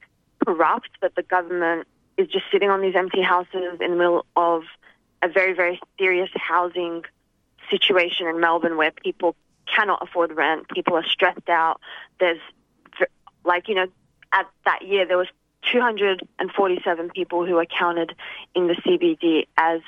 [0.46, 1.88] corrupt that the government
[2.18, 4.64] is just sitting on these empty houses in the middle of
[5.22, 7.04] a very, very serious housing
[7.70, 9.36] situation in Melbourne where people
[9.74, 11.80] cannot afford rent, people are stressed out.
[12.20, 12.42] There's
[13.46, 13.88] like, you know,
[14.32, 15.28] at that year, there was
[15.72, 18.16] 247 people who were counted
[18.56, 19.82] in the CBD as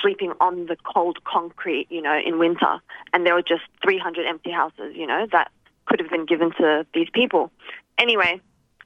[0.00, 2.78] sleeping on the cold concrete, you know, in winter.
[3.12, 5.50] And there were just 300 empty houses, you know, that
[5.86, 7.50] could have been given to these people.
[7.98, 8.40] Anyway,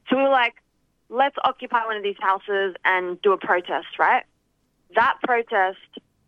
[0.09, 0.55] so we were like,
[1.09, 4.25] let's occupy one of these houses and do a protest, right?
[4.95, 5.79] That protest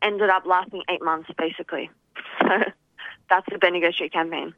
[0.03, 1.91] ended up lasting eight months, basically.
[2.41, 2.49] So
[3.31, 4.55] that's the Bendigo Street campaign.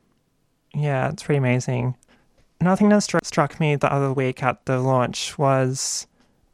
[0.74, 1.94] Yeah, it's pretty amazing.
[2.60, 6.06] Another thing that struck, struck me the other week at the launch was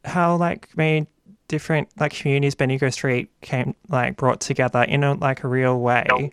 [0.05, 1.07] how like many
[1.47, 6.31] different like communities Bendigo Street came like brought together in a like a real way.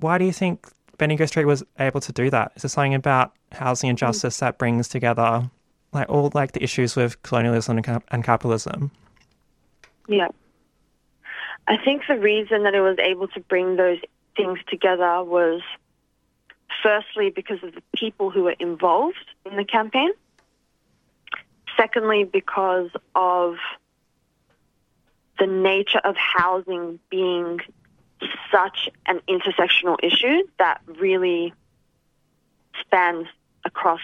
[0.00, 0.68] Why do you think
[0.98, 2.52] Bendigo Street was able to do that?
[2.56, 4.06] Is there something about housing and hmm.
[4.06, 5.50] justice that brings together
[5.92, 8.90] like all like the issues with colonialism and, cap- and capitalism?
[10.08, 10.28] Yeah.
[11.66, 13.98] I think the reason that it was able to bring those
[14.36, 15.62] things together was
[16.84, 20.10] firstly because of the people who were involved in the campaign.
[21.78, 23.56] Secondly, because of
[25.38, 27.58] the nature of housing being
[28.52, 31.54] such an intersectional issue that really
[32.80, 33.26] spans
[33.64, 34.02] across,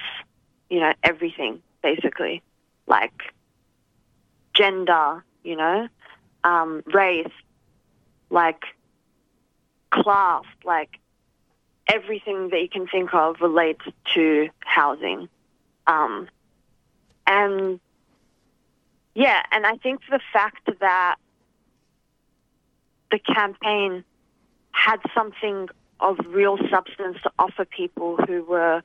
[0.70, 2.42] you know, everything basically,
[2.86, 3.34] like
[4.54, 5.86] gender, you know,
[6.44, 7.28] um, race,
[8.30, 8.64] like
[9.90, 10.99] class, like
[11.92, 13.84] everything that you can think of relates
[14.14, 15.28] to housing.
[15.86, 16.28] Um,
[17.26, 17.80] and
[19.14, 21.16] yeah, and I think the fact that
[23.10, 24.04] the campaign
[24.70, 25.68] had something
[25.98, 28.82] of real substance to offer people who were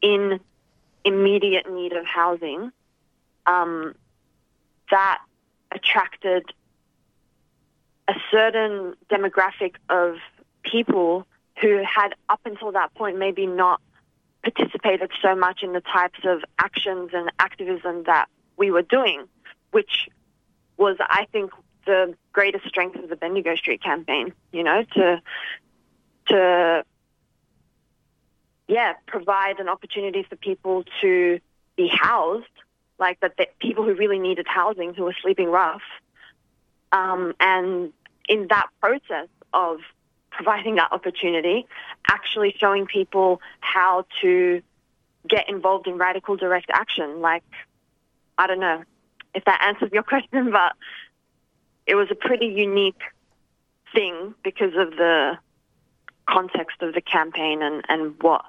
[0.00, 0.40] in
[1.04, 2.70] immediate need of housing,
[3.46, 3.94] um,
[4.90, 5.18] that
[5.72, 6.44] attracted
[8.08, 10.16] a certain demographic of
[10.62, 11.26] people
[11.60, 13.80] who had up until that point maybe not
[14.42, 19.24] participated so much in the types of actions and activism that we were doing,
[19.70, 20.08] which
[20.76, 21.50] was, I think,
[21.86, 24.32] the greatest strength of the Bendigo Street campaign.
[24.52, 25.22] You know, to
[26.28, 26.84] to
[28.70, 31.40] yeah, provide an opportunity for people to
[31.76, 32.46] be housed,
[32.98, 35.82] like that, people who really needed housing, who were sleeping rough,
[36.92, 37.92] um, and
[38.28, 39.80] in that process of
[40.42, 41.66] providing that opportunity,
[42.08, 44.62] actually showing people how to
[45.28, 47.20] get involved in radical direct action.
[47.20, 47.44] Like,
[48.38, 48.82] I don't know
[49.34, 50.72] if that answers your question, but
[51.86, 53.02] it was a pretty unique
[53.92, 55.36] thing because of the
[56.26, 58.46] context of the campaign and, and what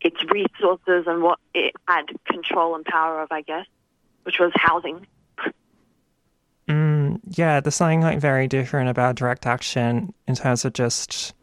[0.00, 3.66] its resources and what it had control and power of, I guess,
[4.22, 5.08] which was housing.
[7.24, 11.34] Yeah, there's something like very different about direct action in terms of just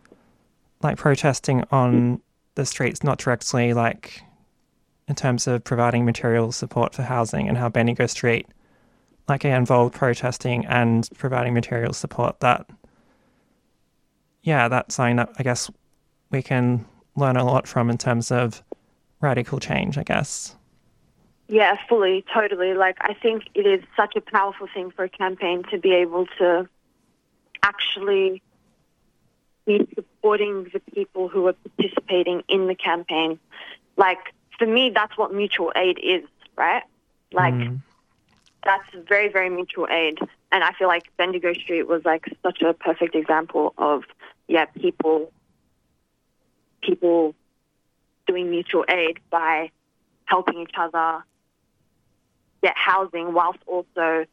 [0.82, 2.15] like protesting on hmm.
[2.55, 4.21] the streets, not directly like
[5.07, 8.47] in terms of providing material support for housing and how Bendigo Street
[9.28, 12.69] like involved protesting and providing material support that
[14.43, 15.71] yeah, that's something that I guess
[16.30, 18.63] we can learn a lot from in terms of
[19.19, 20.55] radical change, I guess.
[21.47, 22.73] Yeah, fully, totally.
[22.73, 26.25] Like, I think it is such a powerful thing for a campaign to be able
[26.39, 26.67] to
[27.61, 28.41] actually
[29.65, 33.39] be supporting the people who are participating in the campaign.
[33.95, 36.23] Like, for me, that's what mutual aid is,
[36.55, 36.83] right?
[37.31, 37.81] Like, Mm.
[38.63, 40.19] that's very, very mutual aid.
[40.51, 44.03] And I feel like Bendigo Street was like such a perfect example of,
[44.47, 45.31] yeah, people,
[46.81, 47.35] people
[48.25, 49.71] doing mutual aid by
[50.25, 51.23] helping each other
[52.66, 54.26] get housing whilst also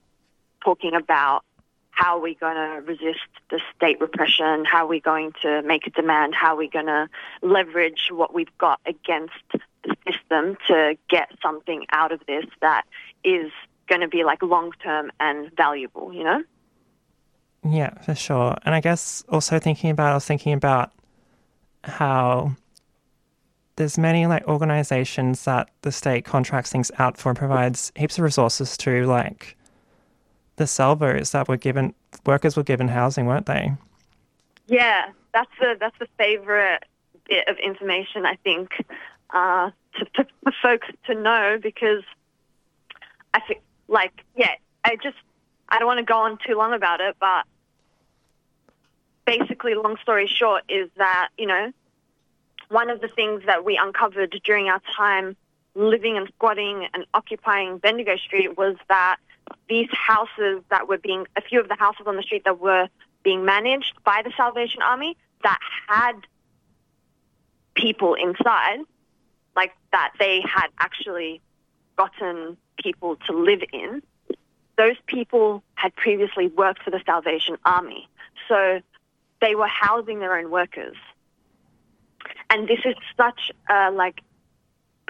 [0.65, 1.45] talking about
[1.91, 5.87] how are we going to resist the state repression, how are we going to make
[5.87, 7.11] a demand, how are we going to
[7.43, 9.61] leverage what we've got against the
[10.07, 12.85] system to get something out of this that
[13.23, 13.53] is
[13.87, 16.43] going to be like long term and valuable, you know?
[17.69, 18.57] Yeah, for sure.
[18.65, 20.91] And I guess also thinking about, I was thinking about
[21.85, 22.57] how
[23.77, 28.25] there's many like organizations that the state contracts things out for and provides heaps of
[28.25, 29.57] resources to, like
[30.57, 31.95] the salvos that were given,
[32.27, 33.73] workers were given housing, weren't they?
[34.67, 36.85] Yeah, that's the that's the favorite
[37.29, 38.71] bit of information I think
[39.31, 42.03] uh, to, to, for folks to know because
[43.35, 44.55] I think like yeah,
[44.85, 45.17] I just
[45.69, 47.45] I don't want to go on too long about it, but
[49.27, 51.73] basically, long story short, is that you know
[52.73, 55.37] one of the things that we uncovered during our time
[55.75, 59.17] living and squatting and occupying Bendigo Street was that
[59.69, 62.89] these houses that were being, a few of the houses on the street that were
[63.23, 66.15] being managed by the Salvation Army that had
[67.75, 68.81] people inside,
[69.55, 71.41] like that they had actually
[71.97, 74.03] gotten people to live in,
[74.79, 78.09] those people had previously worked for the Salvation Army.
[78.49, 78.81] So
[79.43, 80.97] they were housing their own workers.
[82.53, 84.21] And this is such a like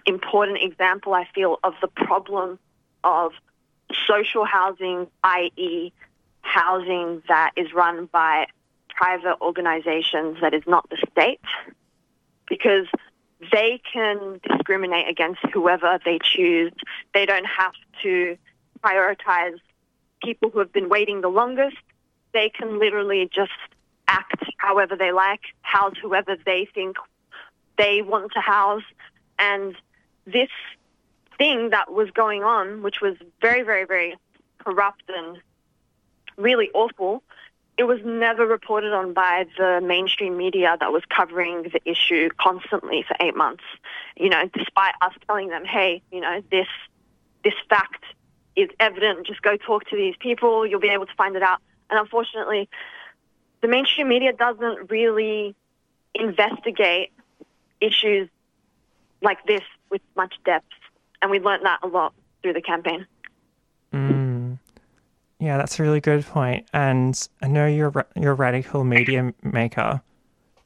[0.06, 2.60] important example, I feel, of the problem
[3.02, 3.32] of
[4.06, 5.92] social housing, i.e.,
[6.42, 8.46] housing that is run by
[8.88, 11.40] private organizations that is not the state,
[12.48, 12.86] because
[13.50, 16.72] they can discriminate against whoever they choose.
[17.12, 17.74] They don't have
[18.04, 18.36] to
[18.84, 19.58] prioritize
[20.22, 21.76] people who have been waiting the longest.
[22.32, 23.50] They can literally just
[24.06, 26.96] act however they like, house whoever they think
[27.78, 28.82] they want to house.
[29.38, 29.74] And
[30.26, 30.50] this
[31.38, 34.16] thing that was going on, which was very, very, very
[34.58, 35.38] corrupt and
[36.36, 37.22] really awful,
[37.78, 43.04] it was never reported on by the mainstream media that was covering the issue constantly
[43.06, 43.64] for eight months.
[44.16, 46.68] You know, despite us telling them, hey, you know, this
[47.42, 48.04] this fact
[48.54, 51.60] is evident, just go talk to these people, you'll be able to find it out.
[51.90, 52.68] And unfortunately,
[53.62, 55.54] the mainstream media doesn't really
[56.14, 57.10] investigate
[57.82, 58.28] issues
[59.20, 60.66] like this with much depth.
[61.20, 63.06] And we learned that a lot through the campaign.
[63.92, 64.58] Mm.
[65.38, 66.68] Yeah, that's a really good point.
[66.72, 70.00] And I know you're you're a radical media maker.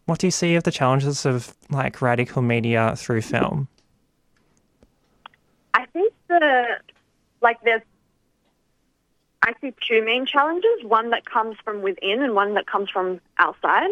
[0.07, 3.69] What do you see of the challenges of like radical media through film?
[5.75, 6.79] I think the
[7.41, 7.83] like there's
[9.43, 13.21] I see two main challenges, one that comes from within and one that comes from
[13.39, 13.91] outside.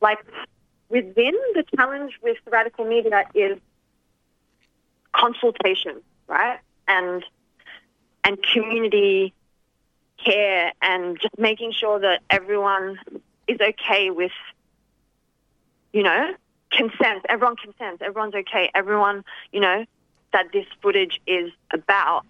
[0.00, 0.18] Like
[0.88, 3.58] within the challenge with radical media is
[5.12, 6.58] consultation, right?
[6.88, 7.24] And
[8.24, 9.32] and community
[10.24, 12.98] care and just making sure that everyone
[13.46, 14.32] is okay with
[15.96, 16.34] you know,
[16.70, 17.24] consent.
[17.30, 18.02] Everyone consents.
[18.02, 18.70] Everyone's okay.
[18.74, 19.86] Everyone, you know,
[20.34, 22.26] that this footage is about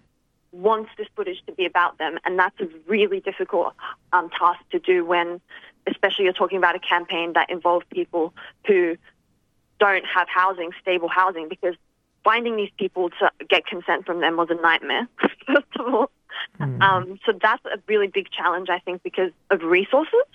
[0.53, 3.73] wants this footage to be about them, and that's a really difficult
[4.13, 5.41] um, task to do when,
[5.87, 8.33] especially you're talking about a campaign that involves people
[8.65, 8.95] who
[9.79, 11.75] don't have housing, stable housing, because
[12.23, 15.07] finding these people to get consent from them was a nightmare.
[15.47, 16.11] First of all,
[16.59, 20.25] um, so that's a really big challenge, I think, because of resources,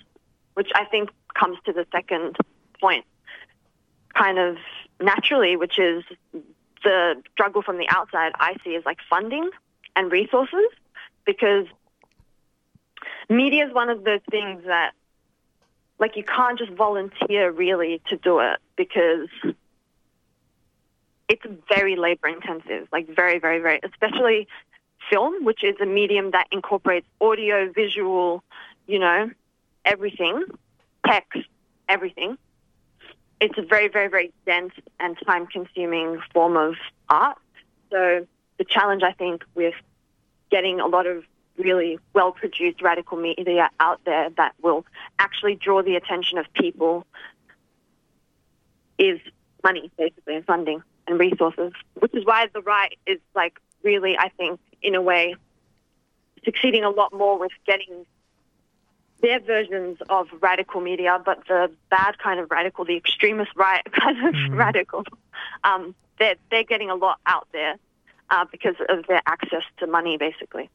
[0.53, 2.37] which I think comes to the second
[2.79, 3.05] point.
[4.13, 4.57] Kind of
[4.99, 6.03] naturally, which is
[6.83, 9.49] the struggle from the outside, I see is like funding
[9.95, 10.65] and resources
[11.25, 11.65] because
[13.29, 14.91] media is one of those things that
[15.99, 19.29] like you can't just volunteer really to do it because
[21.29, 24.47] it's very labor intensive, like very, very, very, especially
[25.09, 28.43] film, which is a medium that incorporates audio, visual,
[28.87, 29.29] you know,
[29.85, 30.43] everything,
[31.05, 31.41] text,
[31.89, 32.37] everything.
[33.39, 36.75] It's a very, very, very dense and time consuming form of
[37.09, 37.37] art.
[37.91, 38.25] So
[38.57, 39.75] the challenge, I think, with
[40.49, 41.23] getting a lot of
[41.57, 44.85] really well produced radical media out there that will
[45.19, 47.05] actually draw the attention of people
[48.97, 49.19] is
[49.63, 54.29] money, basically, and funding and resources, which is why the right is like really, I
[54.29, 55.35] think, in a way,
[56.45, 58.05] succeeding a lot more with getting
[59.21, 64.27] their versions of radical media, but the bad kind of radical, the extremist right kind
[64.27, 64.57] of Mm.
[64.57, 65.03] radical,
[65.63, 67.75] um, they're, they're getting a lot out there
[68.29, 70.69] uh, because of their access to money, basically.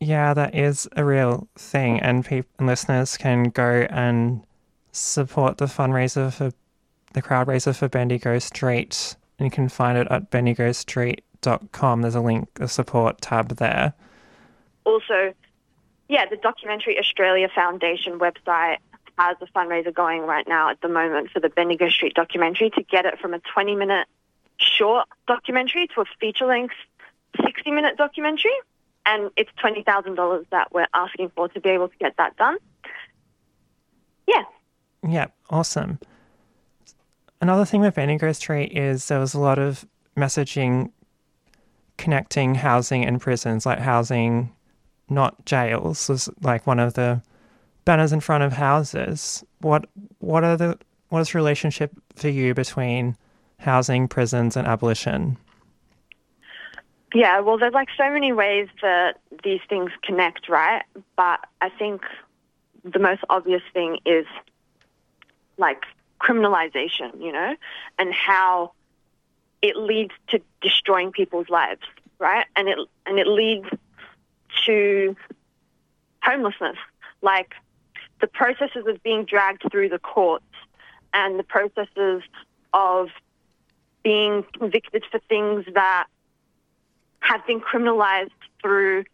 [0.00, 4.42] Yeah, that is a real thing, and and listeners can go and
[4.92, 6.52] support the fundraiser for
[7.12, 12.02] the crowd raiser for Bendigo Street, and you can find it at bendigostreet.com.
[12.02, 13.92] There's a link, a support tab there.
[14.84, 15.34] also,
[16.08, 18.78] yeah, the Documentary Australia Foundation website
[19.18, 22.82] has a fundraiser going right now at the moment for the Bendigo Street documentary to
[22.82, 24.08] get it from a 20 minute
[24.56, 26.74] short documentary to a feature length
[27.44, 28.50] 60 minute documentary.
[29.06, 32.58] And it's $20,000 that we're asking for to be able to get that done.
[34.26, 34.44] Yeah.
[35.06, 35.98] Yeah, awesome.
[37.40, 39.86] Another thing with Bendigo Street is there was a lot of
[40.16, 40.90] messaging
[41.96, 44.50] connecting housing and prisons, like housing,
[45.10, 47.22] not jails, was like one of the
[47.84, 49.44] banners in front of houses.
[49.60, 49.86] What
[50.18, 50.78] what are the
[51.10, 53.16] what is the relationship for you between
[53.58, 55.36] housing, prisons, and abolition?
[57.14, 60.82] Yeah, well, there's like so many ways that these things connect, right?
[61.16, 62.02] But I think
[62.84, 64.26] the most obvious thing is
[65.58, 65.82] like
[66.20, 67.56] criminalization, you know,
[67.98, 68.72] and how
[69.60, 71.82] it leads to destroying people's lives,
[72.18, 72.46] right?
[72.54, 73.68] And it and it leads
[74.66, 75.16] to
[76.22, 76.76] homelessness,
[77.22, 77.54] like
[78.20, 80.44] the processes of being dragged through the courts
[81.12, 82.22] and the processes
[82.72, 83.08] of
[84.02, 86.06] being convicted for things that
[87.20, 89.04] have been criminalized through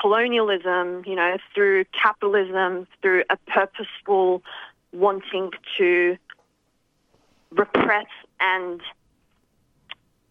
[0.00, 4.42] colonialism, you know, through capitalism, through a purposeful
[4.92, 6.16] wanting to
[7.50, 8.06] repress
[8.40, 8.80] and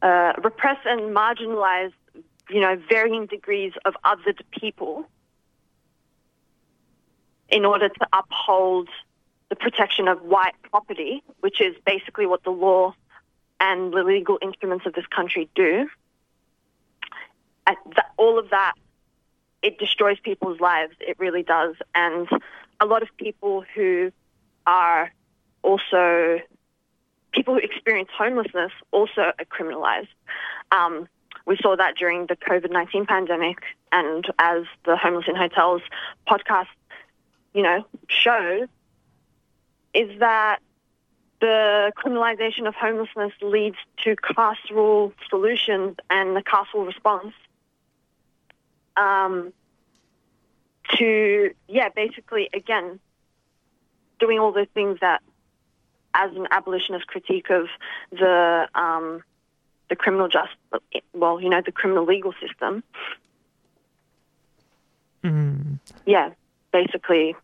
[0.02, 1.94] uh, repress and marginalize,
[2.50, 5.06] you know, varying degrees of other people
[7.50, 8.90] in order to uphold
[9.50, 12.96] the protection of white property, which is basically what the law
[13.60, 15.88] and the legal instruments of this country do.
[17.66, 18.74] That, all of that,
[19.62, 20.94] it destroys people's lives.
[21.00, 21.76] It really does.
[21.94, 22.28] And
[22.80, 24.12] a lot of people who
[24.66, 25.12] are
[25.64, 26.40] also
[27.34, 30.08] people who experience homelessness also are criminalized.
[30.72, 31.08] Um,
[31.46, 33.58] we saw that during the COVID 19 pandemic,
[33.92, 35.82] and as the Homeless in Hotels
[36.28, 36.68] podcast,
[37.54, 38.68] you know, shows,
[39.94, 40.60] is that
[41.40, 47.34] the criminalization of homelessness leads to carceral solutions and the carceral response
[48.98, 49.54] um,
[50.98, 53.00] to, yeah, basically, again,
[54.20, 55.22] doing all those things that,
[56.14, 57.68] as an abolitionist critique of
[58.12, 59.24] the um,
[59.90, 60.52] the criminal just,
[61.14, 62.84] well, you know, the criminal legal system,
[65.24, 65.80] Mm.
[66.06, 66.32] yeah,
[66.74, 67.36] basically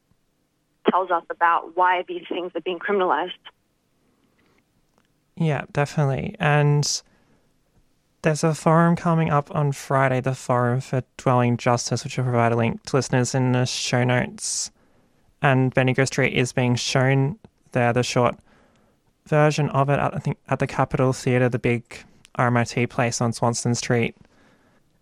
[0.89, 3.31] tells us about why these things are being criminalized.
[5.35, 6.35] Yeah, definitely.
[6.39, 7.01] And
[8.27, 12.51] there's a forum coming up on Friday, the Forum for Dwelling Justice, which will provide
[12.51, 14.69] a link to listeners in the show notes.
[15.41, 17.39] And Bendigo Street is being shown
[17.71, 18.35] there, the short
[19.27, 22.03] version of it, at, I think, at the Capitol Theatre, the big
[22.37, 24.13] RMIT place on Swanston Street.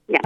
[0.07, 0.19] Yeah,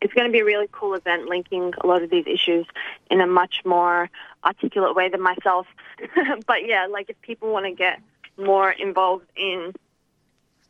[0.00, 2.64] it's going to be a really cool event linking a lot of these issues
[3.10, 4.08] in a much more
[4.44, 5.66] articulate way than myself.
[6.46, 8.00] but yeah, like if people want to get
[8.36, 9.74] more involved in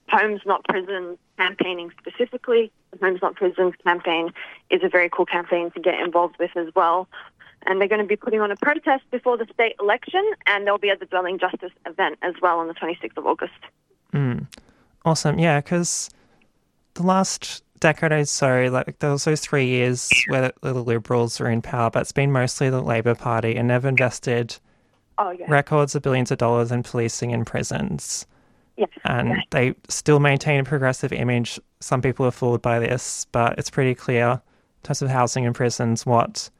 [0.08, 4.32] Homes Not Prisons campaigning specifically, the Homes Not Prisons campaign
[4.70, 7.08] is a very cool campaign to get involved with as well.
[7.66, 10.76] And they're going to be putting on a protest before the state election, and they'll
[10.78, 13.52] be at the Dwelling Justice event as well on the 26th of August.
[14.12, 14.46] Mm.
[15.06, 15.38] Awesome.
[15.38, 16.10] Yeah, because
[16.92, 21.40] the last decade or so, like there was those three years where the, the Liberals
[21.40, 24.58] were in power, but it's been mostly the Labor Party and they've invested
[25.18, 25.46] Oh, yeah.
[25.48, 28.26] records of billions of dollars in policing and prisons.
[28.76, 28.86] Yeah.
[29.04, 31.60] and they still maintain a progressive image.
[31.80, 34.40] Some people are fooled by this, but it's pretty clear in
[34.82, 36.50] terms of housing and prisons what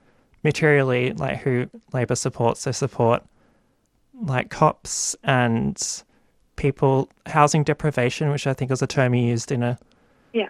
[0.44, 2.64] materially, like who Labor supports.
[2.64, 3.24] They support
[4.22, 5.76] like cops and
[6.56, 9.76] people housing deprivation, which I think was a term he used in a
[10.32, 10.48] Yeah.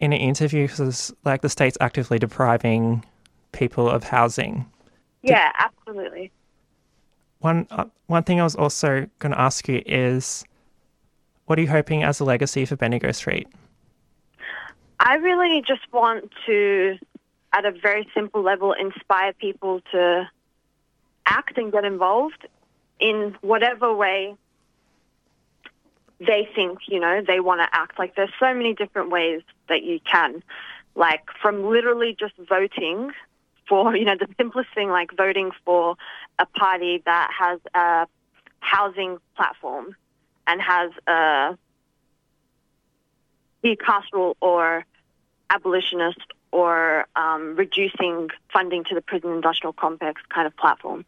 [0.00, 3.04] in an interview because like the state's actively depriving
[3.52, 4.66] people of housing.
[5.22, 6.32] Yeah, absolutely.
[7.38, 10.44] One uh, one thing I was also going to ask you is,
[11.46, 13.48] what are you hoping as a legacy for Bendigo Street?
[15.00, 16.96] I really just want to,
[17.52, 20.28] at a very simple level, inspire people to
[21.26, 22.46] act and get involved
[23.00, 24.36] in whatever way
[26.20, 27.98] they think, you know, they want to act.
[27.98, 30.42] Like, there's so many different ways that you can.
[30.94, 33.10] Like, from literally just voting
[33.68, 35.96] for, you know, the simplest thing, like voting for
[36.38, 38.06] a party that has a
[38.60, 39.96] housing platform
[40.46, 41.56] and has a
[43.64, 44.84] decarceral or
[45.50, 46.20] abolitionist
[46.50, 51.04] or um, reducing funding to the prison industrial complex kind of platform.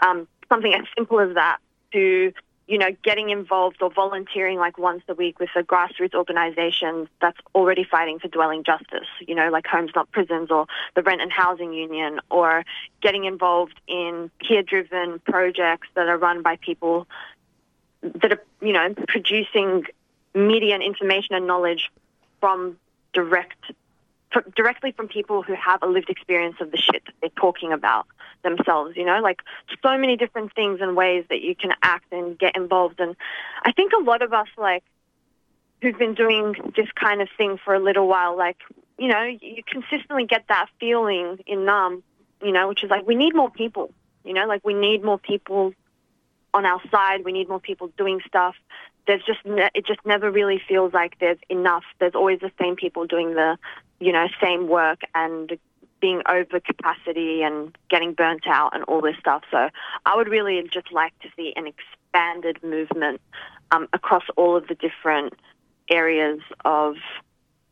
[0.00, 1.58] Um, something as simple as that
[1.92, 2.32] to,
[2.66, 7.38] you know, getting involved or volunteering like once a week with a grassroots organisation that's
[7.54, 11.32] already fighting for dwelling justice, you know, like Homes Not Prisons or the Rent and
[11.32, 12.64] Housing Union, or
[13.00, 17.06] getting involved in peer-driven projects that are run by people
[18.16, 19.84] that are, you know, producing
[20.34, 21.90] media and information and knowledge
[22.40, 22.76] from
[23.12, 23.72] direct
[24.56, 28.06] directly from people who have a lived experience of the shit they're talking about
[28.42, 29.42] themselves, you know, like
[29.80, 32.98] so many different things and ways that you can act and get involved.
[32.98, 33.14] And
[33.62, 34.82] I think a lot of us, like,
[35.80, 38.56] who've been doing this kind of thing for a little while, like,
[38.98, 42.02] you know, you consistently get that feeling in NUM,
[42.42, 43.92] you know, which is like, we need more people,
[44.24, 45.74] you know, like, we need more people
[46.54, 47.24] on our side.
[47.24, 48.54] We need more people doing stuff.
[49.06, 51.84] There's just ne- it just never really feels like there's enough.
[51.98, 53.58] There's always the same people doing the,
[54.00, 55.58] you know, same work and
[56.00, 59.42] being over capacity and getting burnt out and all this stuff.
[59.50, 59.68] So
[60.06, 63.20] I would really just like to see an expanded movement
[63.70, 65.34] um, across all of the different
[65.90, 66.96] areas of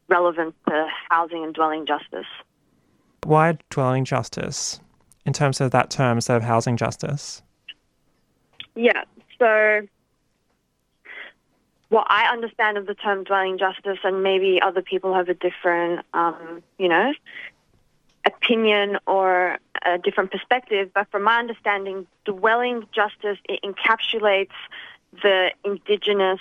[0.09, 2.27] relevance to housing and dwelling justice.
[3.25, 4.81] Why dwelling justice
[5.25, 7.43] in terms of that term instead of housing justice?
[8.75, 9.05] Yeah.
[9.39, 9.87] So,
[11.89, 16.07] what I understand of the term dwelling justice, and maybe other people have a different,
[16.15, 17.13] um, you know,
[18.25, 20.91] opinion or a different perspective.
[20.95, 24.57] But from my understanding, dwelling justice it encapsulates
[25.23, 26.41] the indigenous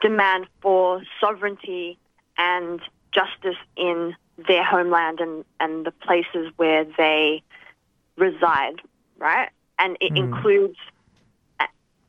[0.00, 1.98] demand for sovereignty
[2.38, 2.80] and
[3.12, 4.14] justice in
[4.46, 7.42] their homeland and, and the places where they
[8.16, 8.80] reside,
[9.18, 9.50] right?
[9.78, 10.78] And it includes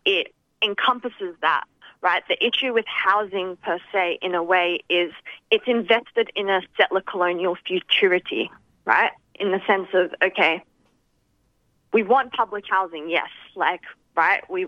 [0.05, 1.65] it encompasses that,
[2.01, 2.23] right?
[2.27, 5.11] The issue with housing per se, in a way, is
[5.49, 8.51] it's invested in a settler colonial futurity,
[8.85, 9.11] right?
[9.35, 10.63] In the sense of, okay,
[11.93, 13.81] we want public housing, yes, like,
[14.15, 14.47] right?
[14.49, 14.67] We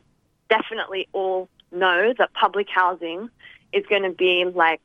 [0.49, 3.29] definitely all know that public housing
[3.71, 4.81] is going to be like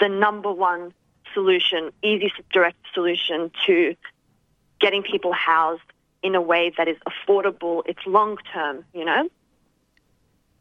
[0.00, 0.92] the number one
[1.34, 3.94] solution, easy, direct solution to
[4.80, 5.82] getting people housed
[6.22, 9.28] in a way that is affordable, it's long term, you know?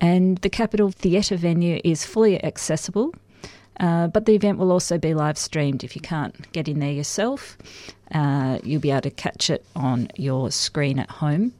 [0.00, 3.14] And the Capitol Theatre venue is fully accessible,
[3.78, 6.92] uh, but the event will also be live streamed if you can't get in there
[6.92, 7.58] yourself.
[8.12, 11.52] Uh, you'll be able to catch it on your screen at home.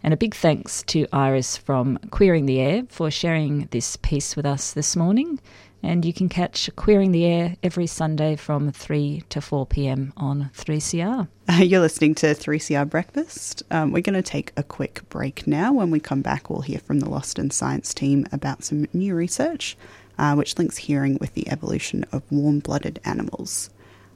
[0.02, 4.46] And a big thanks to Iris from Queering the Air for sharing this piece with
[4.46, 5.40] us this morning.
[5.82, 10.50] And you can catch Queering the Air every Sunday from 3 to 4 pm on
[10.56, 11.28] 3CR.
[11.58, 13.62] You're listening to 3CR Breakfast.
[13.70, 15.72] Um, we're going to take a quick break now.
[15.72, 19.14] When we come back, we'll hear from the Lost in Science team about some new
[19.14, 19.76] research,
[20.18, 23.70] uh, which links hearing with the evolution of warm blooded animals.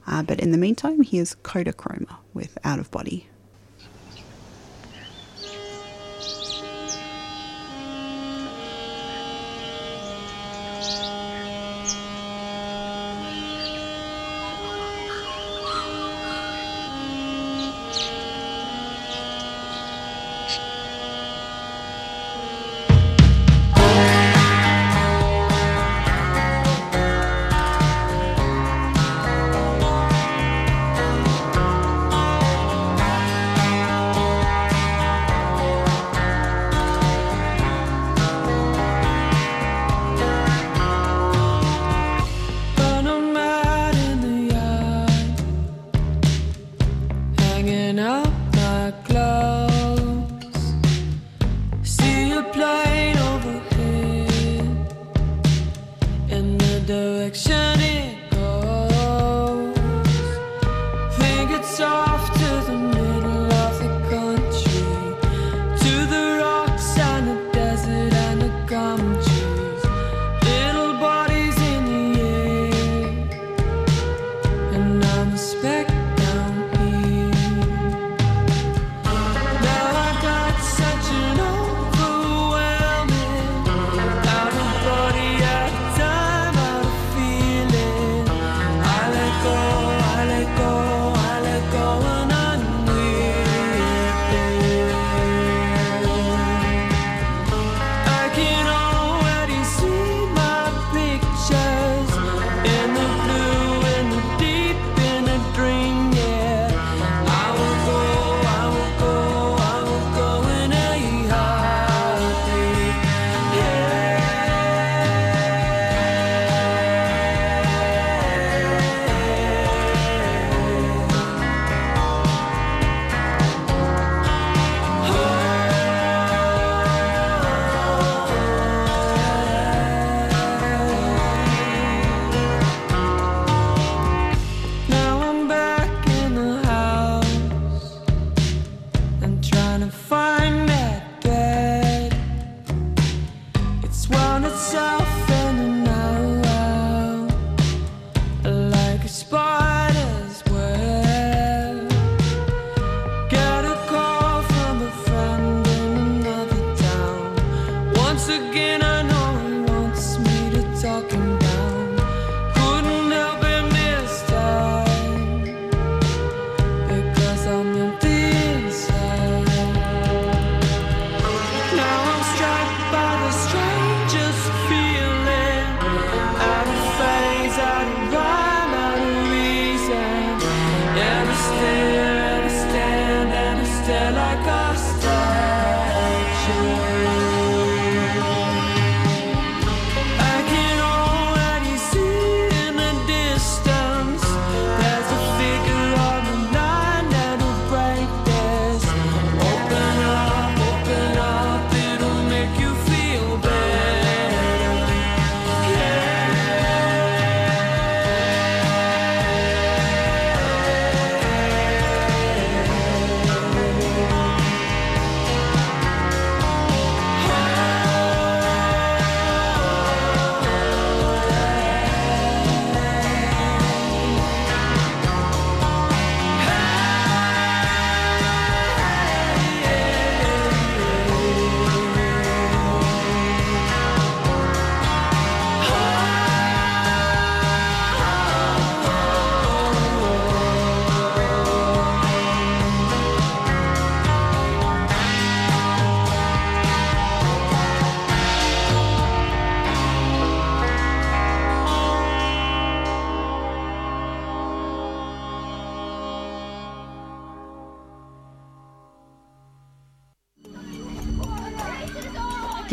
[0.05, 3.27] Uh, but in the meantime, here's Kodachroma with Out of Body.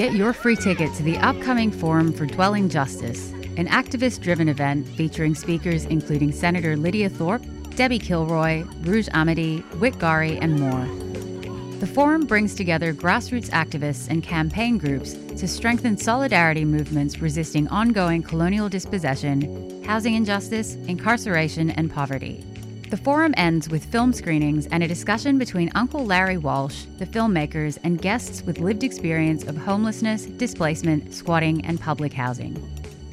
[0.00, 4.88] Get your free ticket to the upcoming Forum for Dwelling Justice, an activist driven event
[4.88, 7.42] featuring speakers including Senator Lydia Thorpe,
[7.76, 10.86] Debbie Kilroy, Roj Amedi, Whit Gari, and more.
[11.80, 18.22] The forum brings together grassroots activists and campaign groups to strengthen solidarity movements resisting ongoing
[18.22, 22.42] colonial dispossession, housing injustice, incarceration, and poverty.
[22.90, 27.78] The forum ends with film screenings and a discussion between Uncle Larry Walsh, the filmmakers,
[27.84, 32.54] and guests with lived experience of homelessness, displacement, squatting, and public housing.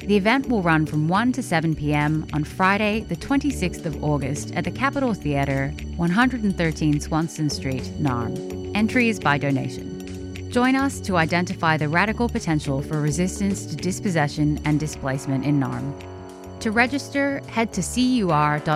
[0.00, 4.52] The event will run from 1 to 7 pm on Friday, the 26th of August
[4.56, 8.74] at the Capitol Theatre, 113 Swanston Street, Naarm.
[8.74, 10.50] Entry is by donation.
[10.50, 16.17] Join us to identify the radical potential for resistance to dispossession and displacement in Naarm.
[16.60, 18.66] To register, head to cur.org.au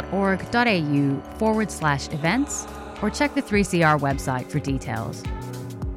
[1.38, 2.66] forward slash events
[3.02, 5.22] or check the 3CR website for details.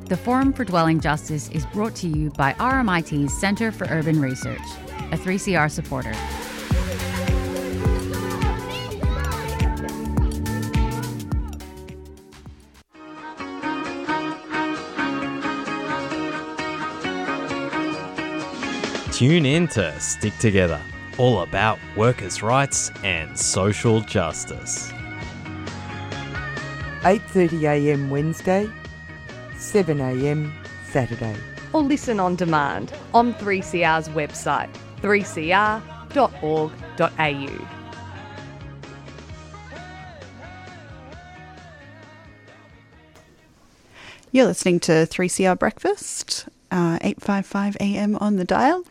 [0.06, 4.62] The Forum for Dwelling Justice is brought to you by RMIT's Centre for Urban Research,
[5.12, 6.14] a 3CR supporter.
[19.12, 20.82] Tune in to Stick Together,
[21.18, 24.92] all about workers' rights and social justice.
[27.02, 28.10] 8:30 a.m.
[28.10, 28.70] Wednesday,
[29.58, 30.54] 7 a.m.
[30.90, 31.36] Saturday.
[31.74, 34.70] Or listen on demand on 3CR's website,
[35.02, 35.82] 3cr.org.au.
[44.32, 48.18] You're listening to 3CR Breakfast, uh, 8.55 a.m.
[48.18, 48.84] on the dial.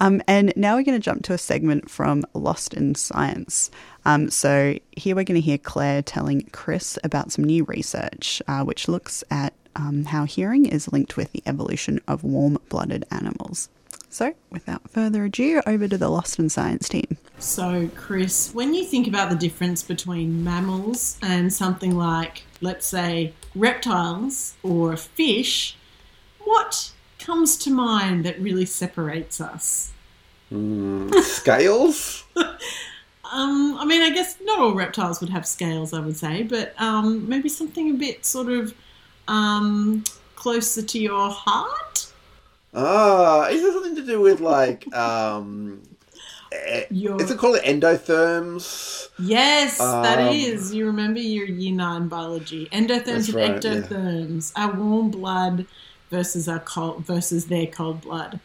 [0.00, 3.70] Um, and now we're going to jump to a segment from Lost in Science.
[4.06, 8.64] Um, so here we're going to hear Claire telling Chris about some new research, uh,
[8.64, 13.68] which looks at um, how hearing is linked with the evolution of warm-blooded animals.
[14.08, 17.18] So without further ado, over to the Lost in Science team.
[17.38, 23.34] So, Chris, when you think about the difference between mammals and something like, let's say,
[23.54, 25.76] reptiles or fish,
[26.38, 29.94] what comes to mind that really separates us?
[30.52, 32.24] Mm, scales?
[33.32, 36.80] Um, I mean, I guess not all reptiles would have scales, I would say, but
[36.80, 38.72] um, maybe something a bit sort of
[39.26, 40.04] um,
[40.36, 42.12] closer to your heart.
[42.74, 45.82] Ah, is there something to do with like um
[46.52, 46.84] eh,
[47.18, 49.08] is it called endotherms?
[49.18, 50.74] Yes, that Um, is.
[50.74, 52.68] You remember your year nine biology.
[52.72, 53.88] Endotherms and right, yeah.
[53.88, 54.52] ectotherms.
[54.56, 55.66] Our warm blood
[56.10, 58.40] versus our cold versus their cold blood.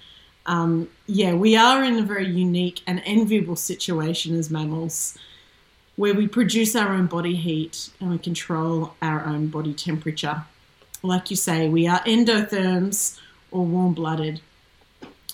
[0.45, 5.17] Um, yeah, we are in a very unique and enviable situation as mammals
[5.95, 10.43] where we produce our own body heat and we control our own body temperature.
[11.03, 13.19] Like you say, we are endotherms
[13.51, 14.41] or warm blooded.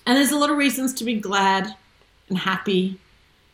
[0.05, 1.75] And there's a lot of reasons to be glad
[2.29, 2.99] and happy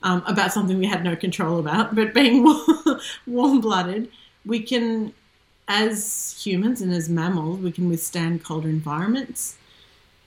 [0.04, 2.44] um, about something we had no control about, but being
[3.28, 4.10] warm blooded,
[4.46, 5.14] we can,
[5.68, 9.58] as humans and as mammals, we can withstand colder environments,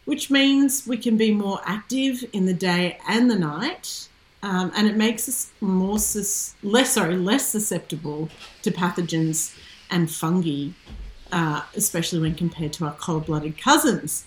[0.05, 4.09] which means we can be more active in the day and the night.
[4.43, 8.29] Um, and it makes us more sus- less sorry less susceptible
[8.63, 9.57] to pathogens
[9.91, 10.69] and fungi,
[11.33, 14.25] uh, especially when compared to our cold-blooded cousins.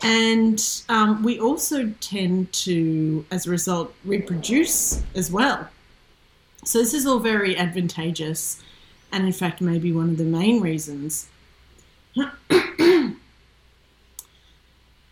[0.00, 5.68] And um, we also tend to, as a result, reproduce as well.
[6.64, 8.62] So this is all very advantageous,
[9.12, 11.28] and in fact, maybe one of the main reasons.
[12.16, 13.16] and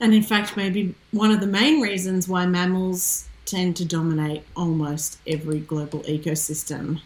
[0.01, 5.61] in fact, maybe one of the main reasons why mammals tend to dominate almost every
[5.61, 7.01] global ecosystem.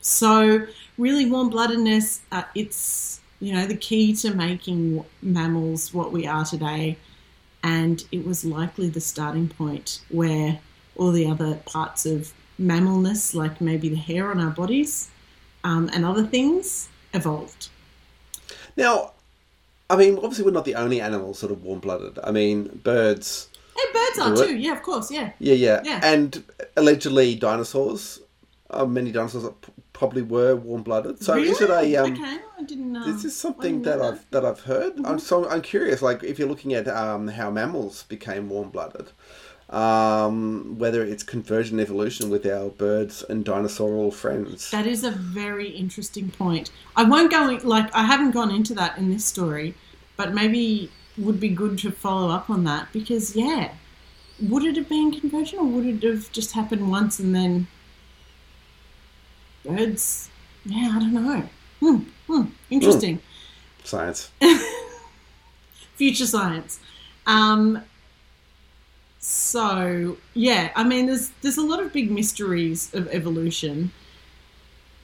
[0.00, 0.66] So,
[0.98, 6.44] really, warm bloodedness, uh, it's you know the key to making mammals what we are
[6.44, 6.96] today,
[7.62, 10.60] and it was likely the starting point where
[10.96, 15.10] all the other parts of mammalness, like maybe the hair on our bodies
[15.68, 17.68] um, and other things, evolved.
[18.76, 19.12] Now,
[19.90, 22.18] I mean, obviously, we're not the only animals sort of warm blooded.
[22.22, 23.48] I mean, birds.
[23.76, 24.56] Hey, birds are too.
[24.56, 25.10] Yeah, of course.
[25.10, 25.30] Yeah.
[25.38, 26.00] Yeah, yeah, Yeah.
[26.02, 26.44] And
[26.76, 28.20] allegedly, dinosaurs.
[28.68, 31.22] Uh, many dinosaurs p- probably were warm blooded.
[31.22, 31.94] So is it Really?
[31.94, 32.02] a?
[32.04, 32.96] Um, okay, I didn't.
[32.96, 34.92] Uh, This is something didn't that I've that I've heard.
[34.96, 35.06] Mm-hmm.
[35.06, 36.02] I'm so I'm curious.
[36.02, 39.06] Like if you're looking at um, how mammals became warm blooded,
[39.70, 44.70] um, whether it's convergent evolution with our birds and dinosaurial friends.
[44.70, 46.70] That is a very interesting point.
[46.94, 49.74] I won't go in, like I haven't gone into that in this story,
[50.16, 53.72] but maybe would be good to follow up on that because yeah,
[54.40, 57.66] would it have been convergent or would it have just happened once and then
[59.64, 60.30] birds?
[60.64, 61.48] Yeah, I don't know.
[61.80, 61.96] Hmm,
[62.26, 63.20] hmm, interesting.
[63.82, 64.30] Science.
[65.94, 66.80] Future science.
[67.26, 67.82] Um,
[69.18, 73.92] so yeah, I mean, there's there's a lot of big mysteries of evolution.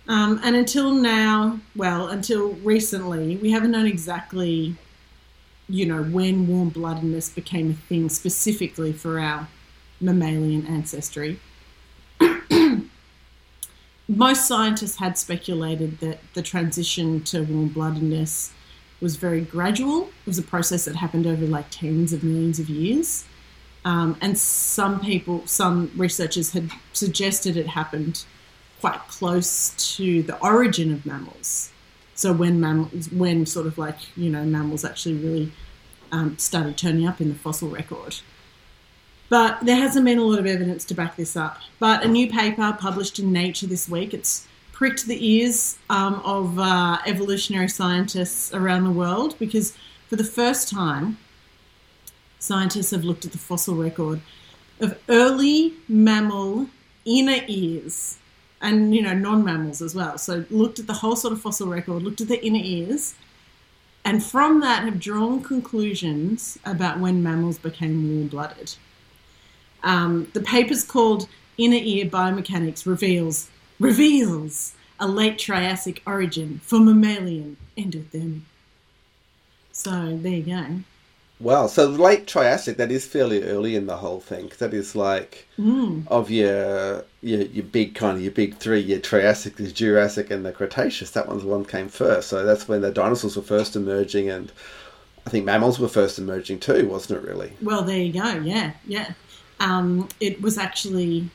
[0.09, 4.75] Um, and until now, well, until recently, we haven't known exactly,
[5.69, 9.49] you know, when warm bloodedness became a thing specifically for our
[10.01, 11.39] mammalian ancestry.
[14.09, 18.51] Most scientists had speculated that the transition to warm bloodedness
[19.01, 20.05] was very gradual.
[20.05, 23.25] It was a process that happened over like tens of millions of years.
[23.85, 28.24] Um, and some people, some researchers had suggested it happened
[28.80, 31.70] quite close to the origin of mammals.
[32.14, 35.53] So when mammals, when sort of like you know mammals actually really
[36.12, 38.16] um, started turning up in the fossil record.
[39.28, 41.59] But there hasn't been a lot of evidence to back this up.
[41.78, 46.59] But a new paper published in Nature this week, it's pricked the ears um, of
[46.59, 49.74] uh, evolutionary scientists around the world because
[50.09, 51.16] for the first time,
[52.43, 54.20] scientists have looked at the fossil record
[54.80, 56.66] of early mammal
[57.05, 58.18] inner ears
[58.61, 60.18] and you know non-mammals as well.
[60.18, 63.14] So looked at the whole sort of fossil record looked at the inner ears
[64.05, 68.74] and from that have drawn conclusions about when mammals became warm-blooded.
[69.84, 77.57] Um, the paper's called inner ear biomechanics reveals reveals a late triassic origin for mammalian
[77.76, 78.40] endothermy
[79.72, 80.91] so there you go
[81.43, 84.53] Wow, so late Triassic, that is fairly early in the whole thing.
[84.59, 86.07] That is like Mm.
[86.09, 90.47] of your, your your big kind of your big three, your Triassic, the Jurassic, and
[90.47, 91.11] the Cretaceous.
[91.11, 92.28] That one's the one came first.
[92.28, 94.53] So that's when the dinosaurs were first emerging, and
[95.26, 97.28] I think mammals were first emerging too, wasn't it?
[97.28, 97.53] Really?
[97.61, 98.34] Well, there you go.
[98.34, 99.12] Yeah, yeah.
[99.59, 101.28] Um, it was actually,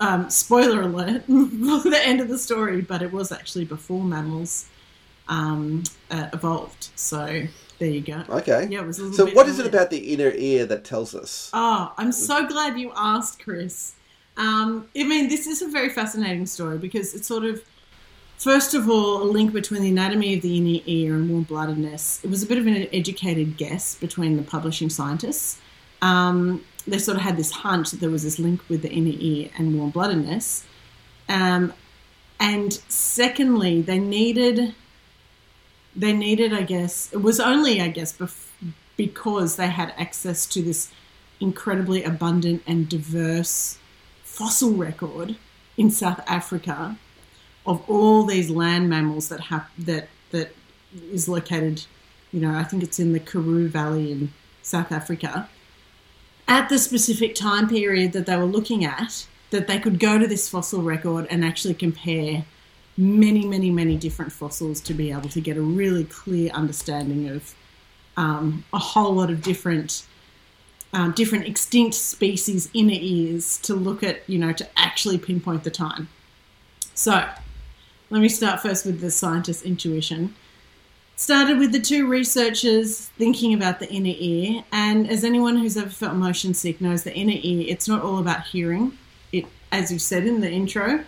[0.00, 4.66] um, spoiler alert, for the end of the story, but it was actually before mammals
[5.28, 6.90] um, uh, evolved.
[6.94, 7.46] So
[7.80, 8.22] there you go.
[8.28, 8.68] Okay.
[8.70, 11.14] Yeah, it was a little So what is it about the inner ear that tells
[11.14, 11.50] us?
[11.54, 13.94] Oh, I'm so glad you asked, Chris.
[14.36, 17.64] Um, I mean, this is a very fascinating story because it's sort of,
[18.36, 22.22] first of all, a link between the anatomy of the inner ear and warm bloodedness.
[22.22, 25.58] It was a bit of an educated guess between the publishing scientists.
[26.02, 29.16] Um, they sort of had this hunch that there was this link with the inner
[29.18, 30.64] ear and warm bloodedness.
[31.30, 31.72] Um,
[32.38, 34.74] and secondly, they needed
[35.94, 38.48] they needed, I guess, it was only, I guess, bef-
[38.96, 40.90] because they had access to this
[41.40, 43.78] incredibly abundant and diverse
[44.22, 45.36] fossil record
[45.76, 46.96] in South Africa
[47.66, 49.40] of all these land mammals that
[49.78, 50.54] that that
[51.12, 51.84] is located,
[52.32, 55.48] you know, I think it's in the Karoo Valley in South Africa.
[56.48, 60.26] At the specific time period that they were looking at, that they could go to
[60.26, 62.44] this fossil record and actually compare
[63.00, 67.54] many, many, many different fossils to be able to get a really clear understanding of
[68.16, 70.04] um, a whole lot of different
[70.92, 75.70] um, different extinct species inner ears to look at, you know, to actually pinpoint the
[75.70, 76.08] time.
[76.94, 77.28] So,
[78.10, 80.34] let me start first with the scientist's intuition.
[81.14, 85.90] Started with the two researchers thinking about the inner ear, and as anyone who's ever
[85.90, 88.98] felt motion sick knows, the inner ear it's not all about hearing.
[89.32, 91.04] It, as you said in the intro,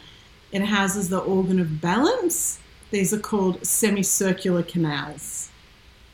[0.52, 2.60] it houses the organ of balance.
[2.90, 5.50] These are called semicircular canals.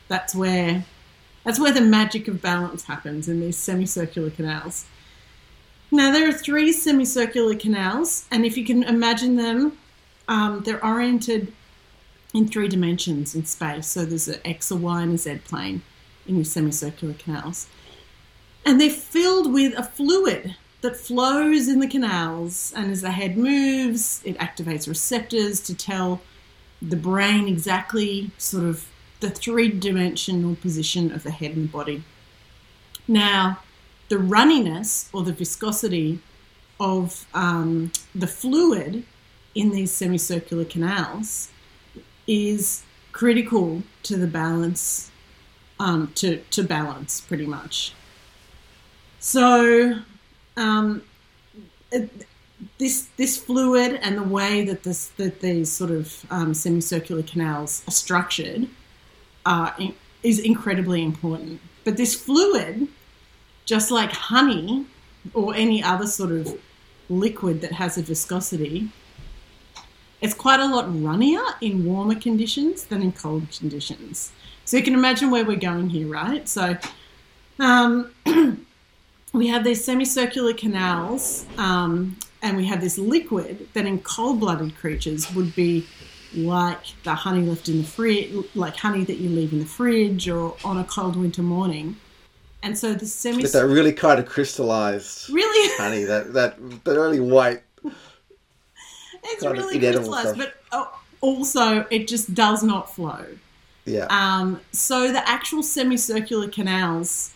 [0.06, 0.84] That's where
[1.44, 4.86] that's where the magic of balance happens in these semicircular canals.
[5.90, 9.78] Now there are three semicircular canals, and if you can imagine them,
[10.28, 11.52] um, they're oriented
[12.34, 13.86] in three dimensions in space.
[13.86, 15.82] So there's an X, a Y, and a Z plane
[16.26, 17.68] in your semicircular canals,
[18.64, 23.36] and they're filled with a fluid that flows in the canals, and as the head
[23.36, 26.20] moves, it activates receptors to tell
[26.80, 28.88] the brain exactly sort of
[29.20, 32.04] the three dimensional position of the head and the body.
[33.08, 33.60] Now,
[34.08, 36.20] the runniness or the viscosity
[36.78, 39.04] of um, the fluid
[39.54, 41.50] in these semicircular canals
[42.28, 45.10] is critical to the balance,
[45.80, 47.92] um, to, to balance pretty much.
[49.18, 50.00] So,
[50.58, 51.02] um,
[52.78, 57.82] this this fluid and the way that this that these sort of um, semicircular canals
[57.86, 58.68] are structured
[59.46, 59.70] uh,
[60.22, 61.60] is incredibly important.
[61.84, 62.88] But this fluid,
[63.64, 64.86] just like honey
[65.32, 66.60] or any other sort of
[67.08, 68.90] liquid that has a viscosity,
[70.20, 74.32] it's quite a lot runnier in warmer conditions than in cold conditions.
[74.64, 76.46] So you can imagine where we're going here, right?
[76.48, 76.76] So
[77.58, 78.10] um,
[79.32, 85.32] we have these semicircular canals, um, and we have this liquid that in cold-blooded creatures
[85.34, 85.86] would be
[86.34, 90.28] like the honey left in the fridge, like honey that you leave in the fridge
[90.28, 91.96] or on a cold winter morning.
[92.62, 95.76] And so the semi that really kind of crystallized Really?
[95.78, 97.62] honey, that that that really white.
[99.24, 100.36] it's really crystallized, stuff.
[100.36, 103.26] but oh, also it just does not flow.
[103.84, 104.06] Yeah.
[104.10, 107.32] Um, so the actual semicircular canals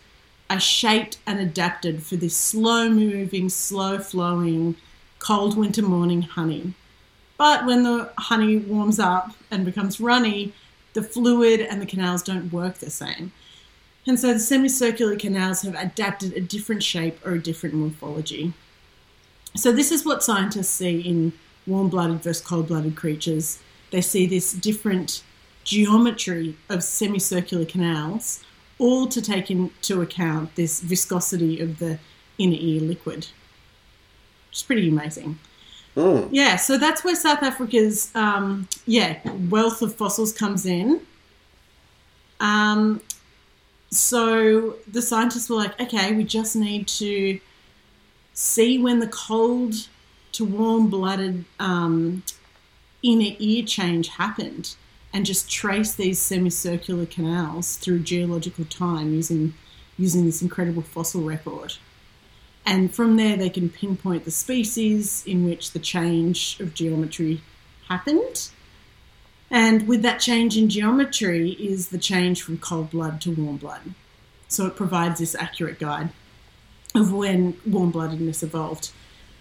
[0.52, 4.76] are shaped and adapted for this slow moving, slow flowing,
[5.18, 6.74] cold winter morning honey.
[7.38, 10.52] But when the honey warms up and becomes runny,
[10.92, 13.32] the fluid and the canals don't work the same.
[14.06, 18.52] And so the semicircular canals have adapted a different shape or a different morphology.
[19.56, 21.32] So this is what scientists see in
[21.66, 23.58] warm-blooded versus cold-blooded creatures.
[23.90, 25.22] They see this different
[25.64, 28.44] geometry of semicircular canals,
[28.82, 32.00] all to take into account this viscosity of the
[32.36, 33.28] inner ear liquid.
[34.50, 35.38] It's pretty amazing.
[35.96, 36.28] Mm.
[36.32, 41.00] Yeah, so that's where South Africa's um, yeah wealth of fossils comes in.
[42.40, 43.00] Um,
[43.90, 47.38] so the scientists were like, okay, we just need to
[48.34, 49.74] see when the cold
[50.32, 52.24] to warm blooded um,
[53.02, 54.74] inner ear change happened
[55.12, 59.54] and just trace these semicircular canals through geological time using
[59.98, 61.74] using this incredible fossil record.
[62.64, 67.42] And from there, they can pinpoint the species in which the change of geometry
[67.88, 68.50] happened.
[69.50, 73.94] And with that change in geometry is the change from cold blood to warm blood.
[74.48, 76.10] So it provides this accurate guide
[76.94, 78.92] of when warm bloodedness evolved.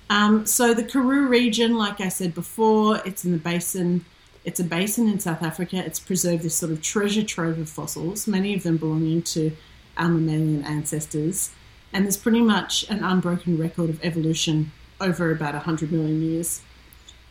[0.09, 4.03] Um, so the Karoo region, like I said before, it's in the basin.
[4.43, 5.83] It's a basin in South Africa.
[5.85, 9.51] It's preserved this sort of treasure trove of fossils, many of them belonging to
[9.97, 11.51] our mammalian ancestors.
[11.93, 16.61] And there's pretty much an unbroken record of evolution over about 100 million years,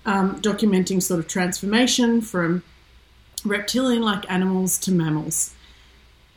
[0.04, 2.62] um, documenting sort of transformation from
[3.44, 5.54] reptilian like animals to mammals.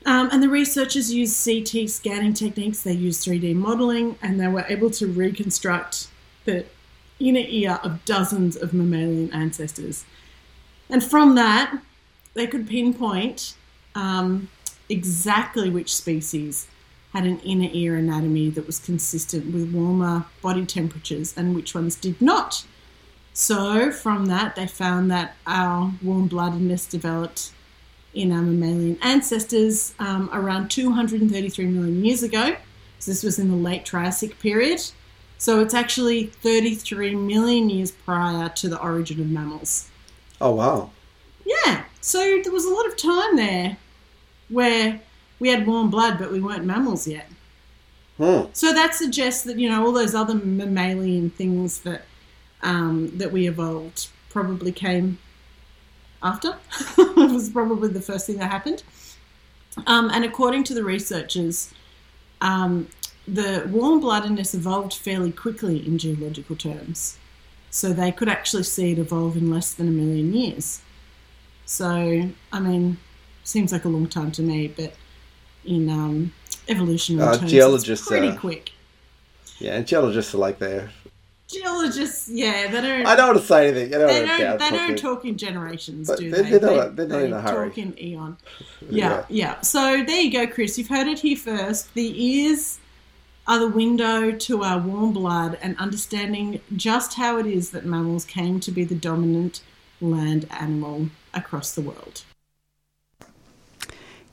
[0.06, 4.66] Um, and the researchers used CT scanning techniques, they used 3D modeling, and they were
[4.68, 6.08] able to reconstruct
[6.46, 6.66] the
[7.20, 10.06] inner ear of dozens of mammalian ancestors.
[10.90, 11.80] And from that,
[12.34, 13.56] they could pinpoint
[13.96, 14.50] um,
[14.90, 16.68] exactly which species
[17.14, 21.96] had an inner ear anatomy that was consistent with warmer body temperatures and which ones
[21.96, 22.66] did not.
[23.34, 27.52] So, from that, they found that our warm bloodedness developed
[28.14, 32.56] in our mammalian ancestors um, around 233 million years ago.
[33.00, 34.82] So, this was in the late Triassic period.
[35.40, 39.90] So, it's actually 33 million years prior to the origin of mammals.
[40.42, 40.92] Oh wow.
[41.46, 43.78] Yeah, so there was a lot of time there
[44.50, 45.02] where
[45.40, 47.30] we had warm blood, but we weren't mammals yet.
[48.18, 48.44] Hmm.
[48.54, 52.04] So that suggests that you know all those other mammalian things that
[52.62, 55.20] um, that we evolved probably came
[56.22, 56.58] after.
[56.98, 58.84] it was probably the first thing that happened.
[59.88, 61.74] Um, and according to the researchers,
[62.42, 62.88] um,
[63.28, 67.18] the warm bloodedness evolved fairly quickly in geological terms.
[67.74, 70.82] So they could actually see it evolve in less than a million years.
[71.66, 72.98] So, I mean,
[73.44, 74.94] seems like a long time to me, but
[75.66, 76.34] in um,
[76.70, 78.74] evolutionary Uh, terms, geologists it's pretty are- quick.
[79.58, 80.92] Yeah, and geologists are like there.
[81.48, 83.08] Geologists, yeah, they don't.
[83.08, 83.96] I don't want to say anything.
[83.96, 84.60] I don't They don't.
[84.60, 86.58] They don't talk in generations, do they're- they?
[86.60, 87.70] they're not- They- they're not in a hurry.
[87.70, 88.38] Talk in eon.
[88.82, 88.90] Yeah.
[88.90, 89.62] Yeah, yeah.
[89.62, 90.78] So there you go, Chris.
[90.78, 91.92] You've heard it here first.
[91.96, 92.78] The ears
[93.48, 98.26] are the window to our warm blood and understanding just how it is that mammals
[98.26, 99.62] came to be the dominant
[100.00, 102.24] land animal across the world.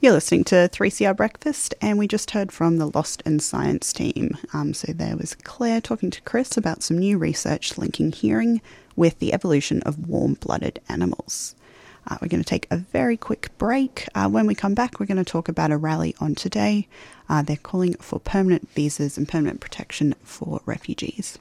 [0.02, 4.38] You're listening to 3CR Breakfast, and we just heard from the Lost in Science team.
[4.54, 8.62] Um, so there was Claire talking to Chris about some new research linking hearing
[8.96, 11.54] with the evolution of warm blooded animals.
[12.06, 14.06] Uh, we're going to take a very quick break.
[14.14, 16.88] Uh, when we come back, we're going to talk about a rally on today.
[17.28, 21.38] Uh, they're calling for permanent visas and permanent protection for refugees.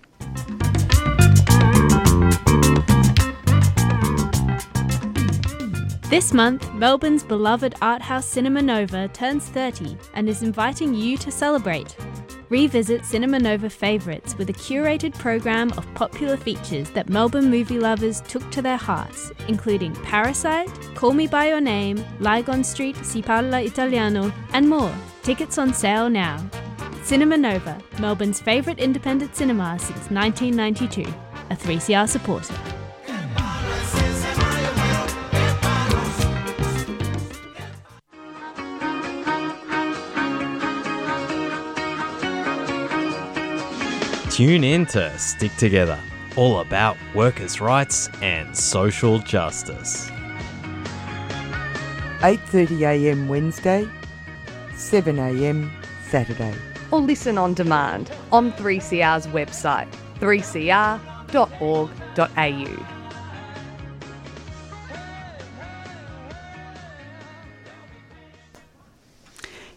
[6.09, 11.29] This month, Melbourne's beloved art house Cinema Nova turns 30 and is inviting you to
[11.29, 11.95] celebrate.
[12.49, 18.21] Revisit Cinema Nova favourites with a curated program of popular features that Melbourne movie lovers
[18.21, 23.61] took to their hearts, including Parasite, Call Me By Your Name, Lygon Street, Si Parla
[23.61, 24.93] Italiano, and more.
[25.21, 26.43] Tickets on sale now.
[27.03, 31.03] Cinema Nova, Melbourne's favourite independent cinema since 1992,
[31.51, 32.78] a 3CR supporter.
[44.39, 45.99] Tune in to Stick Together,
[46.37, 50.09] all about workers' rights and social justice.
[52.21, 53.27] 8:30 a.m.
[53.27, 53.85] Wednesday,
[54.75, 55.69] 7 a.m.
[56.07, 56.55] Saturday.
[56.89, 59.91] Or listen on demand on 3CR's website,
[60.21, 60.99] 3cr.org.au.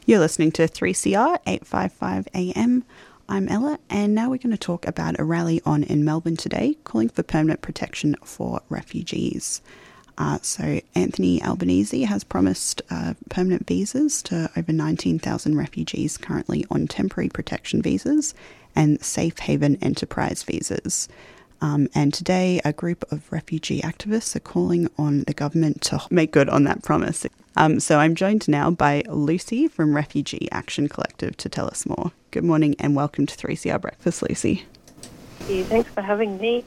[0.06, 2.84] You're listening to 3CR 855 AM.
[3.28, 6.76] I'm Ella, and now we're going to talk about a rally on in Melbourne today
[6.84, 9.62] calling for permanent protection for refugees.
[10.18, 16.86] Uh, so, Anthony Albanese has promised uh, permanent visas to over 19,000 refugees currently on
[16.86, 18.34] temporary protection visas
[18.74, 21.08] and safe haven enterprise visas.
[21.62, 26.32] Um, and today, a group of refugee activists are calling on the government to make
[26.32, 27.24] good on that promise.
[27.56, 32.10] Um, so I'm joined now by Lucy from Refugee Action Collective to tell us more.
[32.32, 34.64] Good morning and welcome to 3CR Breakfast, Lucy.
[35.42, 36.64] Thanks for having me.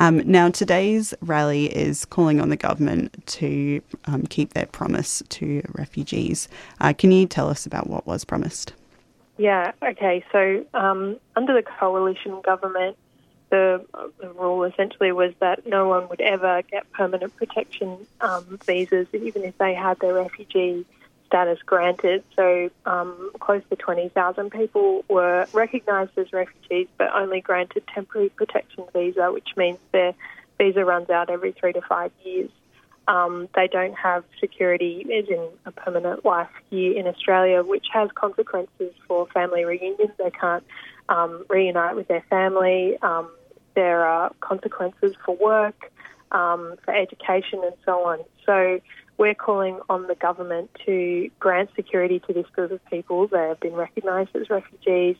[0.00, 5.60] Um, now, today's rally is calling on the government to um, keep their promise to
[5.74, 6.48] refugees.
[6.80, 8.72] Uh, can you tell us about what was promised?
[9.36, 10.24] Yeah, okay.
[10.32, 12.96] So, um, under the coalition government,
[13.50, 13.84] the,
[14.36, 19.56] rule essentially was that no one would ever get permanent protection um, visas, even if
[19.58, 20.84] they had their refugee
[21.26, 22.24] status granted.
[22.34, 28.84] So, um, close to 20,000 people were recognised as refugees, but only granted temporary protection
[28.92, 30.14] visa, which means their
[30.58, 32.50] visa runs out every three to five years.
[33.06, 38.10] Um, they don't have security as in a permanent life here in Australia, which has
[38.14, 40.10] consequences for family reunions.
[40.18, 40.64] They can't
[41.08, 42.98] um, reunite with their family.
[43.02, 43.30] Um,
[43.74, 45.90] there are consequences for work,
[46.32, 48.18] um, for education, and so on.
[48.44, 48.80] So
[49.18, 53.26] we're calling on the government to grant security to this group of people.
[53.28, 55.16] They have been recognised as refugees.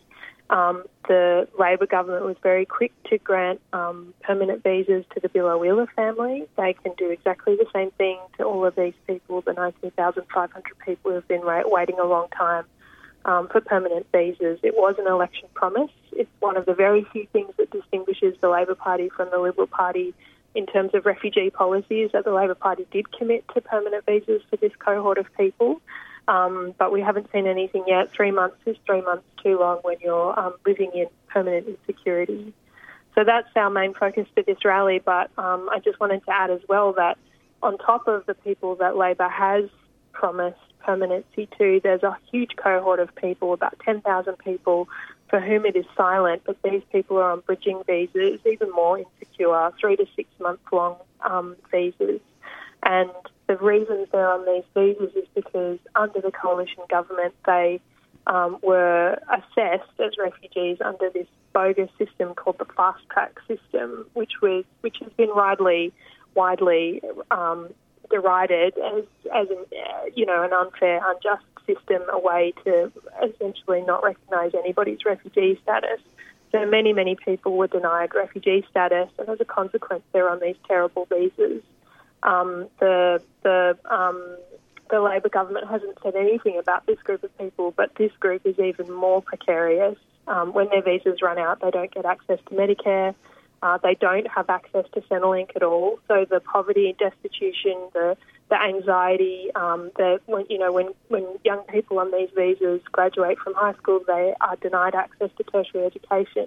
[0.51, 5.87] Um, the Labor government was very quick to grant um, permanent visas to the Biloela
[5.95, 6.47] family.
[6.57, 11.11] They can do exactly the same thing to all of these people, the 19,500 people
[11.11, 12.65] who have been waiting a long time
[13.29, 14.59] um, for permanent visas.
[14.63, 15.91] It was an election promise.
[16.13, 19.67] It's one of the very few things that distinguishes the Labor Party from the Liberal
[19.67, 20.15] Party
[20.55, 24.57] in terms of refugee policies that the Labor Party did commit to permanent visas for
[24.57, 25.83] this cohort of people.
[26.27, 28.11] Um, but we haven't seen anything yet.
[28.13, 32.55] Three months is three months too long when you're um, living in permanent insecurity.
[33.15, 35.03] So that's our main focus for this rally.
[35.05, 37.19] But um, I just wanted to add as well that
[37.63, 39.65] on top of the people that Labor has
[40.19, 44.89] promised permanency to, there's a huge cohort of people, about 10,000 people,
[45.31, 49.71] for whom it is silent, but these people are on bridging visas, even more insecure,
[49.81, 52.21] three to six month long um, visas.
[52.83, 53.11] And
[53.47, 57.81] the reasons they're on these visas is because under the coalition government, they
[58.27, 64.33] um, were assessed as refugees under this bogus system called the fast track system, which
[64.43, 65.93] was which has been widely
[66.35, 67.01] widely
[67.31, 67.69] um,
[68.11, 69.05] derided as
[69.35, 72.91] as an, uh, you know an unfair, unjust system, a way to
[73.23, 76.01] essentially not recognise anybody's refugee status.
[76.51, 80.57] So many, many people were denied refugee status, and as a consequence, they're on these
[80.67, 81.63] terrible visas.
[82.23, 84.37] Um, the the um,
[84.91, 88.59] the Labor government hasn't said anything about this group of people, but this group is
[88.59, 89.97] even more precarious.
[90.27, 93.15] Um, when their visas run out, they don't get access to Medicare.
[93.63, 95.99] Uh, they don't have access to Centrelink at all.
[96.07, 98.17] So the poverty, and destitution, the
[98.51, 103.39] the anxiety, um, the when you know when when young people on these visas graduate
[103.39, 106.47] from high school, they are denied access to tertiary education.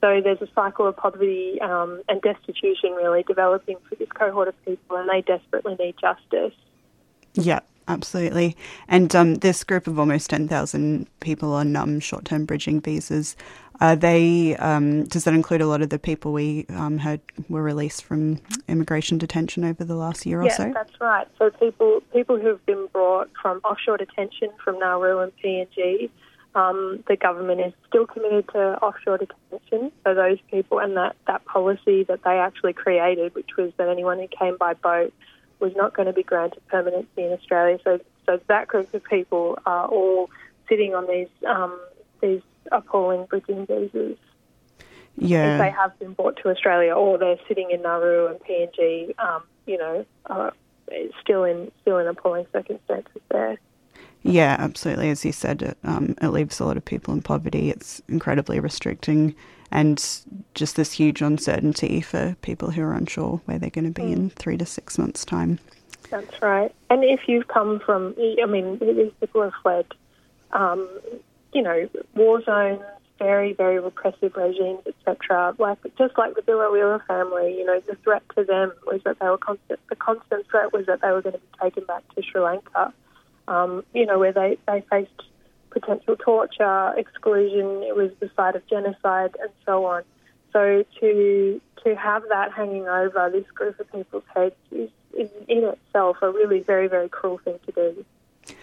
[0.00, 4.64] So there's a cycle of poverty um, and destitution really developing for this cohort of
[4.64, 6.54] people, and they desperately need justice.
[7.34, 8.56] Yeah, absolutely.
[8.86, 13.36] And um, this group of almost 10,000 people on um, short term bridging visas,
[13.80, 17.62] uh, they um, does that include a lot of the people we um, heard were
[17.62, 20.72] released from immigration detention over the last year or yeah, so?
[20.74, 21.28] that's right.
[21.38, 26.10] So people people who have been brought from offshore detention from Nauru and PNG,
[26.56, 29.92] um, the government is still committed to offshore detention.
[30.02, 34.18] for those people and that, that policy that they actually created, which was that anyone
[34.18, 35.12] who came by boat
[35.60, 37.78] was not going to be granted permanency in Australia.
[37.84, 40.30] So so that group of people are all
[40.68, 41.78] sitting on these um,
[42.20, 44.16] these appalling bridging visas.
[45.16, 45.54] Yeah.
[45.54, 49.42] If they have been brought to Australia or they're sitting in Nauru and PNG, um,
[49.66, 50.50] you know, uh,
[51.20, 53.58] still in still in appalling circumstances there.
[54.22, 55.10] Yeah, absolutely.
[55.10, 57.70] As you said, it, um, it leaves a lot of people in poverty.
[57.70, 59.34] It's incredibly restricting
[59.70, 60.22] and
[60.54, 64.30] just this huge uncertainty for people who are unsure where they're going to be in
[64.30, 65.58] three to six months' time.
[66.10, 66.74] That's right.
[66.90, 69.86] And if you've come from, I mean, these people have fled,
[70.52, 70.88] um,
[71.52, 72.80] you know, war zones,
[73.18, 75.54] very, very repressive regimes, etc.
[75.58, 79.28] Like just like the Biloela family, you know, the threat to them was that they
[79.28, 79.80] were constant.
[79.88, 82.92] The constant threat was that they were going to be taken back to Sri Lanka.
[83.48, 85.22] Um, you know, where they they faced
[85.70, 87.82] potential torture, exclusion.
[87.82, 90.02] It was the site of genocide, and so on.
[90.52, 95.64] So to to have that hanging over this group of people's heads is, is in
[95.64, 98.04] itself a really very very cruel thing to do.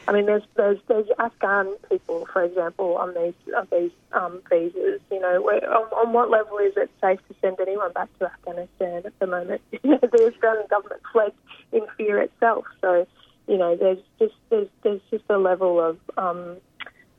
[0.07, 5.02] I mean, there's there's there's Afghan people, for example, on these on these um, visas.
[5.11, 8.26] You know, where, on, on what level is it safe to send anyone back to
[8.26, 9.61] Afghanistan at the moment?
[9.72, 11.34] the Australian government fled
[11.72, 12.65] in fear itself.
[12.82, 13.07] So,
[13.48, 16.57] you know, there's just there's there's just a level of um,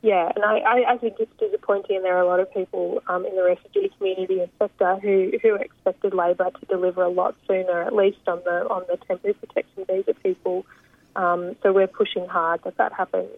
[0.01, 1.97] yeah, and I, I, I think it's disappointing.
[1.97, 5.33] And there are a lot of people um, in the refugee community and sector who,
[5.41, 9.33] who expected Labor to deliver a lot sooner, at least on the on the temporary
[9.33, 10.65] protection visa people.
[11.15, 13.29] Um, so we're pushing hard that that happens.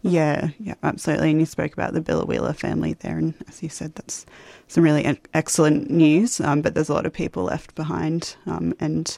[0.00, 1.30] Yeah, yeah, absolutely.
[1.30, 4.26] And you spoke about the Biloela family there, and as you said, that's
[4.66, 6.40] some really excellent news.
[6.40, 9.16] Um, but there's a lot of people left behind, um, and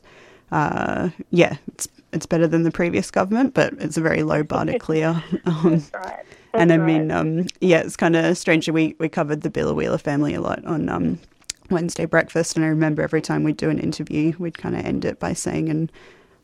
[0.50, 4.64] uh, yeah, it's it's better than the previous government, but it's a very low bar
[4.64, 5.22] to clear.
[5.44, 6.24] That's right.
[6.54, 8.68] And I That's mean, um, yeah, it's kind of strange.
[8.68, 11.18] We we covered the Biloela family a lot on um,
[11.70, 15.04] Wednesday breakfast, and I remember every time we'd do an interview, we'd kind of end
[15.04, 15.92] it by saying, and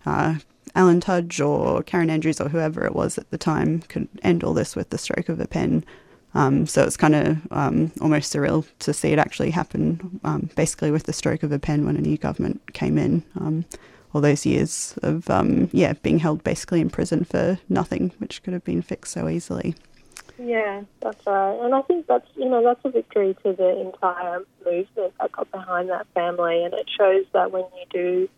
[0.06, 0.36] uh,
[0.74, 4.54] Alan Tudge or Karen Andrews or whoever it was at the time could end all
[4.54, 5.84] this with the stroke of a pen.
[6.34, 10.90] Um, so it's kind of um, almost surreal to see it actually happen, um, basically
[10.90, 13.24] with the stroke of a pen when a new government came in.
[13.40, 13.64] Um,
[14.12, 18.52] all those years of um, yeah being held basically in prison for nothing, which could
[18.52, 19.74] have been fixed so easily.
[20.42, 21.58] Yeah, that's right.
[21.62, 25.50] And I think that's you know that's a victory to the entire movement that got
[25.50, 28.28] behind that family, and it shows that when you do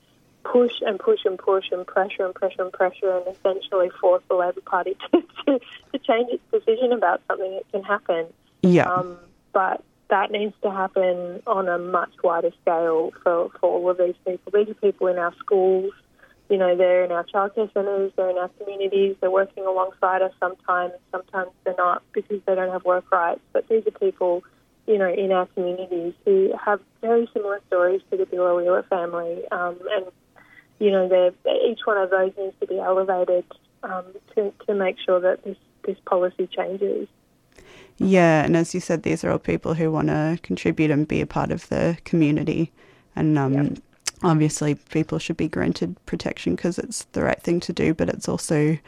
[0.45, 4.35] push and push and push and pressure and pressure and pressure and essentially force the
[4.35, 5.61] Labor Party to, to,
[5.93, 8.27] to change its decision about something, it can happen.
[8.62, 8.93] Yeah.
[8.93, 9.19] Um,
[9.53, 14.16] but that needs to happen on a much wider scale for, for all of these
[14.27, 14.53] people.
[14.53, 15.93] These are people in our schools,
[16.53, 20.35] you know, they're in our childcare centres, they're in our communities, they're working alongside us
[20.39, 23.41] sometimes, sometimes they're not because they don't have work rights.
[23.55, 24.45] But these are people,
[24.87, 29.49] you know, in our communities who have very similar stories to the Biloela family.
[29.51, 30.05] Um, and,
[30.79, 31.33] you know, they're,
[31.66, 33.47] each one of those needs to be elevated
[33.83, 34.05] um,
[34.35, 35.57] to, to make sure that this,
[35.87, 37.09] this policy changes.
[37.97, 41.23] Yeah, and as you said, these are all people who want to contribute and be
[41.23, 42.73] a part of the community.
[43.16, 43.77] And um,
[44.23, 48.28] obviously, people should be granted protection because it's the right thing to do, but it's
[48.28, 48.78] also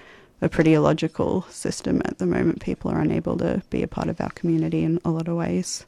[0.40, 2.60] a pretty illogical system at the moment.
[2.60, 5.86] People are unable to be a part of our community in a lot of ways.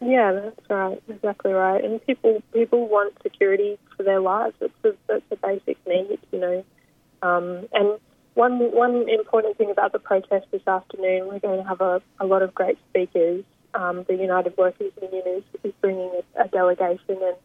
[0.00, 1.02] Yeah, that's right.
[1.08, 1.82] Exactly right.
[1.82, 4.54] And people people want security for their lives.
[4.60, 6.64] It's a, it's a basic need, you know.
[7.22, 7.98] Um, and
[8.34, 12.26] one one important thing about the protest this afternoon, we're going to have a, a
[12.26, 13.44] lot of great speakers.
[13.72, 17.36] Um, the United Workers Union is, is bringing a, a delegation, and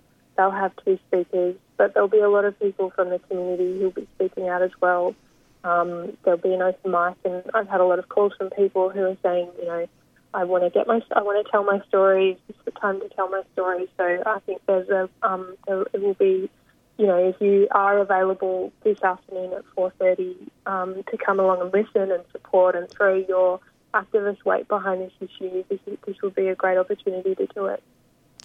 [0.42, 1.56] they'll have two speakers.
[1.78, 4.72] But there'll be a lot of people from the community who'll be speaking out as
[4.82, 5.16] well.
[5.64, 8.90] Um, there'll be an open mic, and I've had a lot of calls from people
[8.90, 9.88] who are saying, you know,
[10.34, 12.38] I want to get my, I want to tell my stories.
[12.50, 13.88] It's the time to tell my story.
[13.98, 16.50] So I think there's a, um, there, it will be,
[16.98, 20.36] you know, if you are available this afternoon at 4:30
[20.66, 23.60] um, to come along and listen and support and throw your
[23.94, 27.84] activist weight behind this issue, this this will be a great opportunity to do it.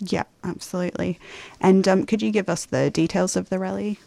[0.00, 1.18] Yeah, absolutely.
[1.60, 3.98] And um, could you give us the details of the rally?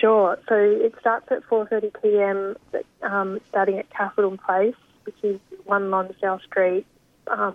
[0.00, 0.38] Sure.
[0.48, 2.56] So it starts at 4:30 p.m.
[3.02, 6.86] Um, starting at Capital Place, which is one Lonsdale Street,
[7.28, 7.54] um,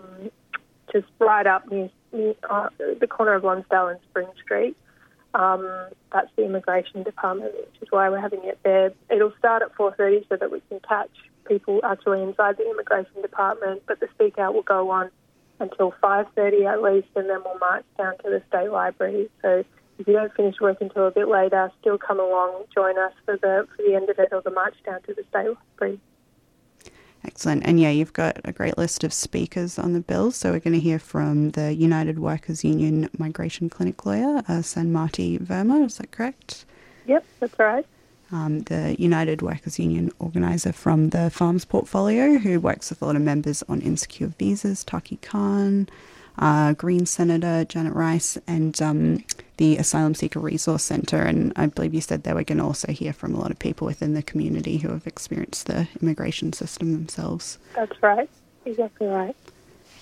[0.91, 4.77] just right up near, near uh, the corner of Lonsdale and Spring Street.
[5.33, 8.91] Um, that's the immigration department, which is why we're having it there.
[9.09, 11.11] It'll start at 4:30 so that we can catch
[11.47, 15.09] people actually inside the immigration department, but the speak out will go on
[15.61, 19.29] until 5:30 at least, and then we'll march down to the state library.
[19.41, 19.63] So
[19.99, 23.37] if you don't finish work until a bit later, still come along, join us for
[23.37, 25.99] the for the end of it or the march down to the state library.
[27.23, 27.63] Excellent.
[27.65, 30.31] And yeah, you've got a great list of speakers on the bill.
[30.31, 35.39] So we're going to hear from the United Workers Union Migration Clinic lawyer, uh, Sanmati
[35.39, 35.85] Verma.
[35.85, 36.65] Is that correct?
[37.05, 37.85] Yep, that's right.
[38.31, 43.15] Um, the United Workers Union organiser from the Farms portfolio, who works with a lot
[43.15, 45.89] of members on insecure visas, Taki Khan,
[46.39, 49.23] uh, Green Senator Janet Rice, and um,
[49.57, 51.21] the Asylum Seeker Resource Centre.
[51.21, 53.59] And I believe you said they were going to also hear from a lot of
[53.59, 57.57] people within the community who have experienced the immigration system themselves.
[57.75, 58.29] That's right.
[58.65, 59.35] Exactly right.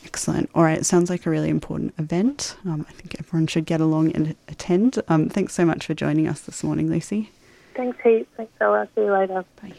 [0.05, 0.49] Excellent.
[0.55, 2.55] All right, it sounds like a really important event.
[2.65, 5.01] Um, I think everyone should get along and attend.
[5.07, 7.31] Um, thanks so much for joining us this morning, Lucy.
[7.79, 8.27] Thanks, Heath.
[8.35, 8.89] Thanks, Ella.
[8.93, 9.45] See you later.
[9.61, 9.73] Bye.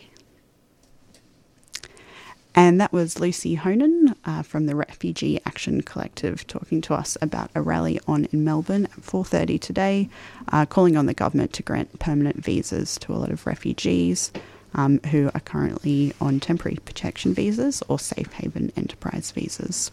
[2.54, 7.50] And that was Lucy Honan uh, from the Refugee Action Collective talking to us about
[7.54, 10.08] a rally on in Melbourne at 4:30 today,
[10.50, 14.32] uh, calling on the government to grant permanent visas to a lot of refugees.
[14.74, 19.90] um, who are currently on temporary protection visas or safe haven enterprise visas.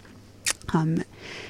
[0.74, 1.04] Um,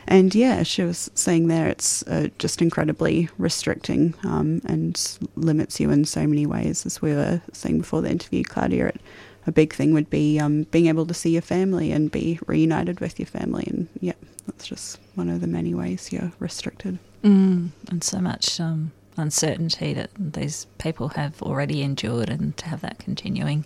[0.08, 5.90] and yeah, she was saying there it's uh, just incredibly restricting um, and limits you
[5.90, 6.86] in so many ways.
[6.86, 9.02] As we were saying before the interview, Claudia, it,
[9.48, 13.00] a big thing would be um, being able to see your family and be reunited
[13.00, 13.66] with your family.
[13.68, 14.14] And yeah,
[14.46, 17.00] that's just one of the many ways you're restricted.
[17.24, 22.82] Mm, and so much um, uncertainty that these people have already endured, and to have
[22.82, 23.66] that continuing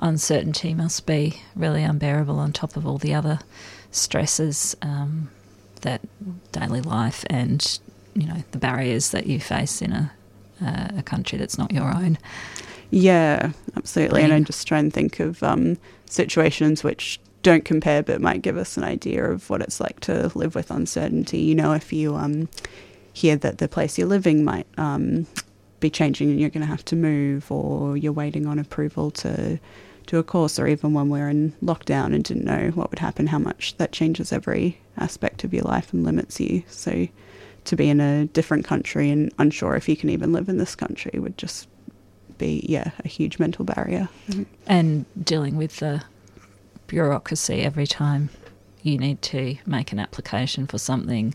[0.00, 3.38] uncertainty must be really unbearable on top of all the other
[3.94, 5.30] stresses um,
[5.82, 6.00] that
[6.52, 7.78] daily life and
[8.14, 10.12] you know the barriers that you face in a
[10.64, 12.18] uh, a country that's not your own.
[12.90, 14.22] Yeah, absolutely.
[14.22, 15.76] And I just try and think of um,
[16.06, 20.30] situations which don't compare but might give us an idea of what it's like to
[20.34, 21.38] live with uncertainty.
[21.38, 22.48] You know, if you um,
[23.12, 25.26] hear that the place you're living might um,
[25.80, 29.58] be changing and you're going to have to move, or you're waiting on approval to
[30.06, 33.26] do a course, or even when we're in lockdown and didn't know what would happen,
[33.26, 36.62] how much that changes every aspect of your life and limits you.
[36.68, 37.08] So
[37.64, 40.74] to be in a different country and unsure if you can even live in this
[40.74, 41.68] country would just
[42.36, 44.08] be, yeah, a huge mental barrier.
[44.66, 46.02] And dealing with the
[46.86, 48.28] bureaucracy every time
[48.82, 51.34] you need to make an application for something,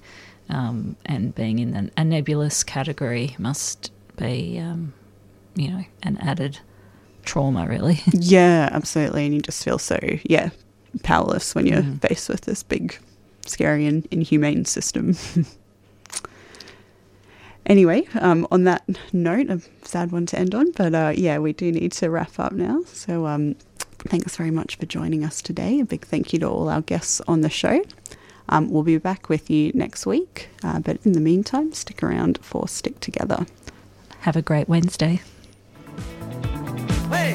[0.50, 4.94] um, and being in an, a nebulous category must be, um,
[5.56, 6.60] you know, an added
[7.30, 8.02] trauma, really.
[8.14, 9.26] Yeah, absolutely.
[9.26, 10.50] And you just feel so, yeah,
[11.04, 12.98] powerless when you're faced with this big,
[13.46, 15.16] scary, and inhumane system.
[17.68, 18.84] anyway, um, on that
[19.14, 22.40] note, a sad one to end on, but uh, yeah, we do need to wrap
[22.40, 22.82] up now.
[22.86, 23.56] So um,
[24.00, 25.80] thanks very much for joining us today.
[25.80, 27.84] A big thank you to all our guests on the show.
[28.50, 32.40] Um, we'll be back with you next week, uh, but in the meantime, stick around
[32.42, 33.46] for Stick Together.
[34.22, 35.22] Have a great Wednesday.
[37.12, 37.34] I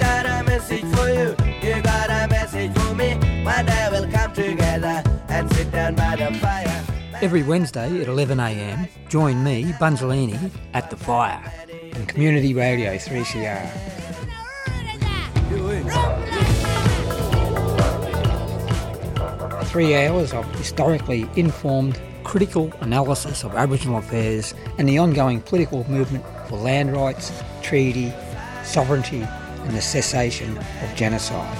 [0.00, 1.36] got a message for you.
[1.62, 3.14] You got a message for me.
[3.44, 6.84] One day we'll come together and sit down by the fire.
[7.22, 11.52] Every Wednesday at 11am, join me, Bunzelini, at the fire
[11.94, 13.70] on Community Radio 3CR.
[19.66, 26.24] Three hours of historically informed, critical analysis of Aboriginal affairs and the ongoing political movement
[26.48, 28.12] for land rights, treaty,
[28.64, 31.56] sovereignty, and the cessation of genocide.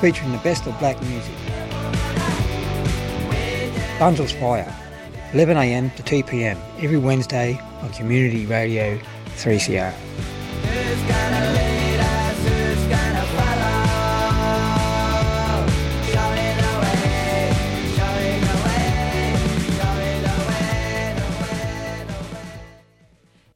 [0.00, 1.34] Featuring the best of black music.
[3.98, 4.74] Bunzel's Fire,
[5.32, 8.98] 11am to 2pm every Wednesday on Community Radio
[9.36, 9.94] 3CR.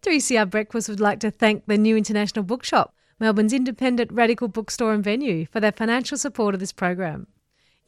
[0.06, 4.92] Three CR Breakfast would like to thank the New International Bookshop, Melbourne's independent radical bookstore
[4.92, 7.26] and venue, for their financial support of this program.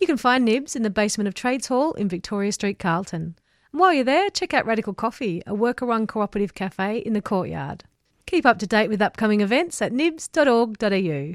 [0.01, 3.37] You can find Nibs in the basement of Trades Hall in Victoria Street, Carlton.
[3.71, 7.23] And while you're there, check out Radical Coffee, a worker run cooperative cafe in the
[7.23, 7.85] courtyard.
[8.27, 11.35] Keep up to date with upcoming events at nibs.org.au.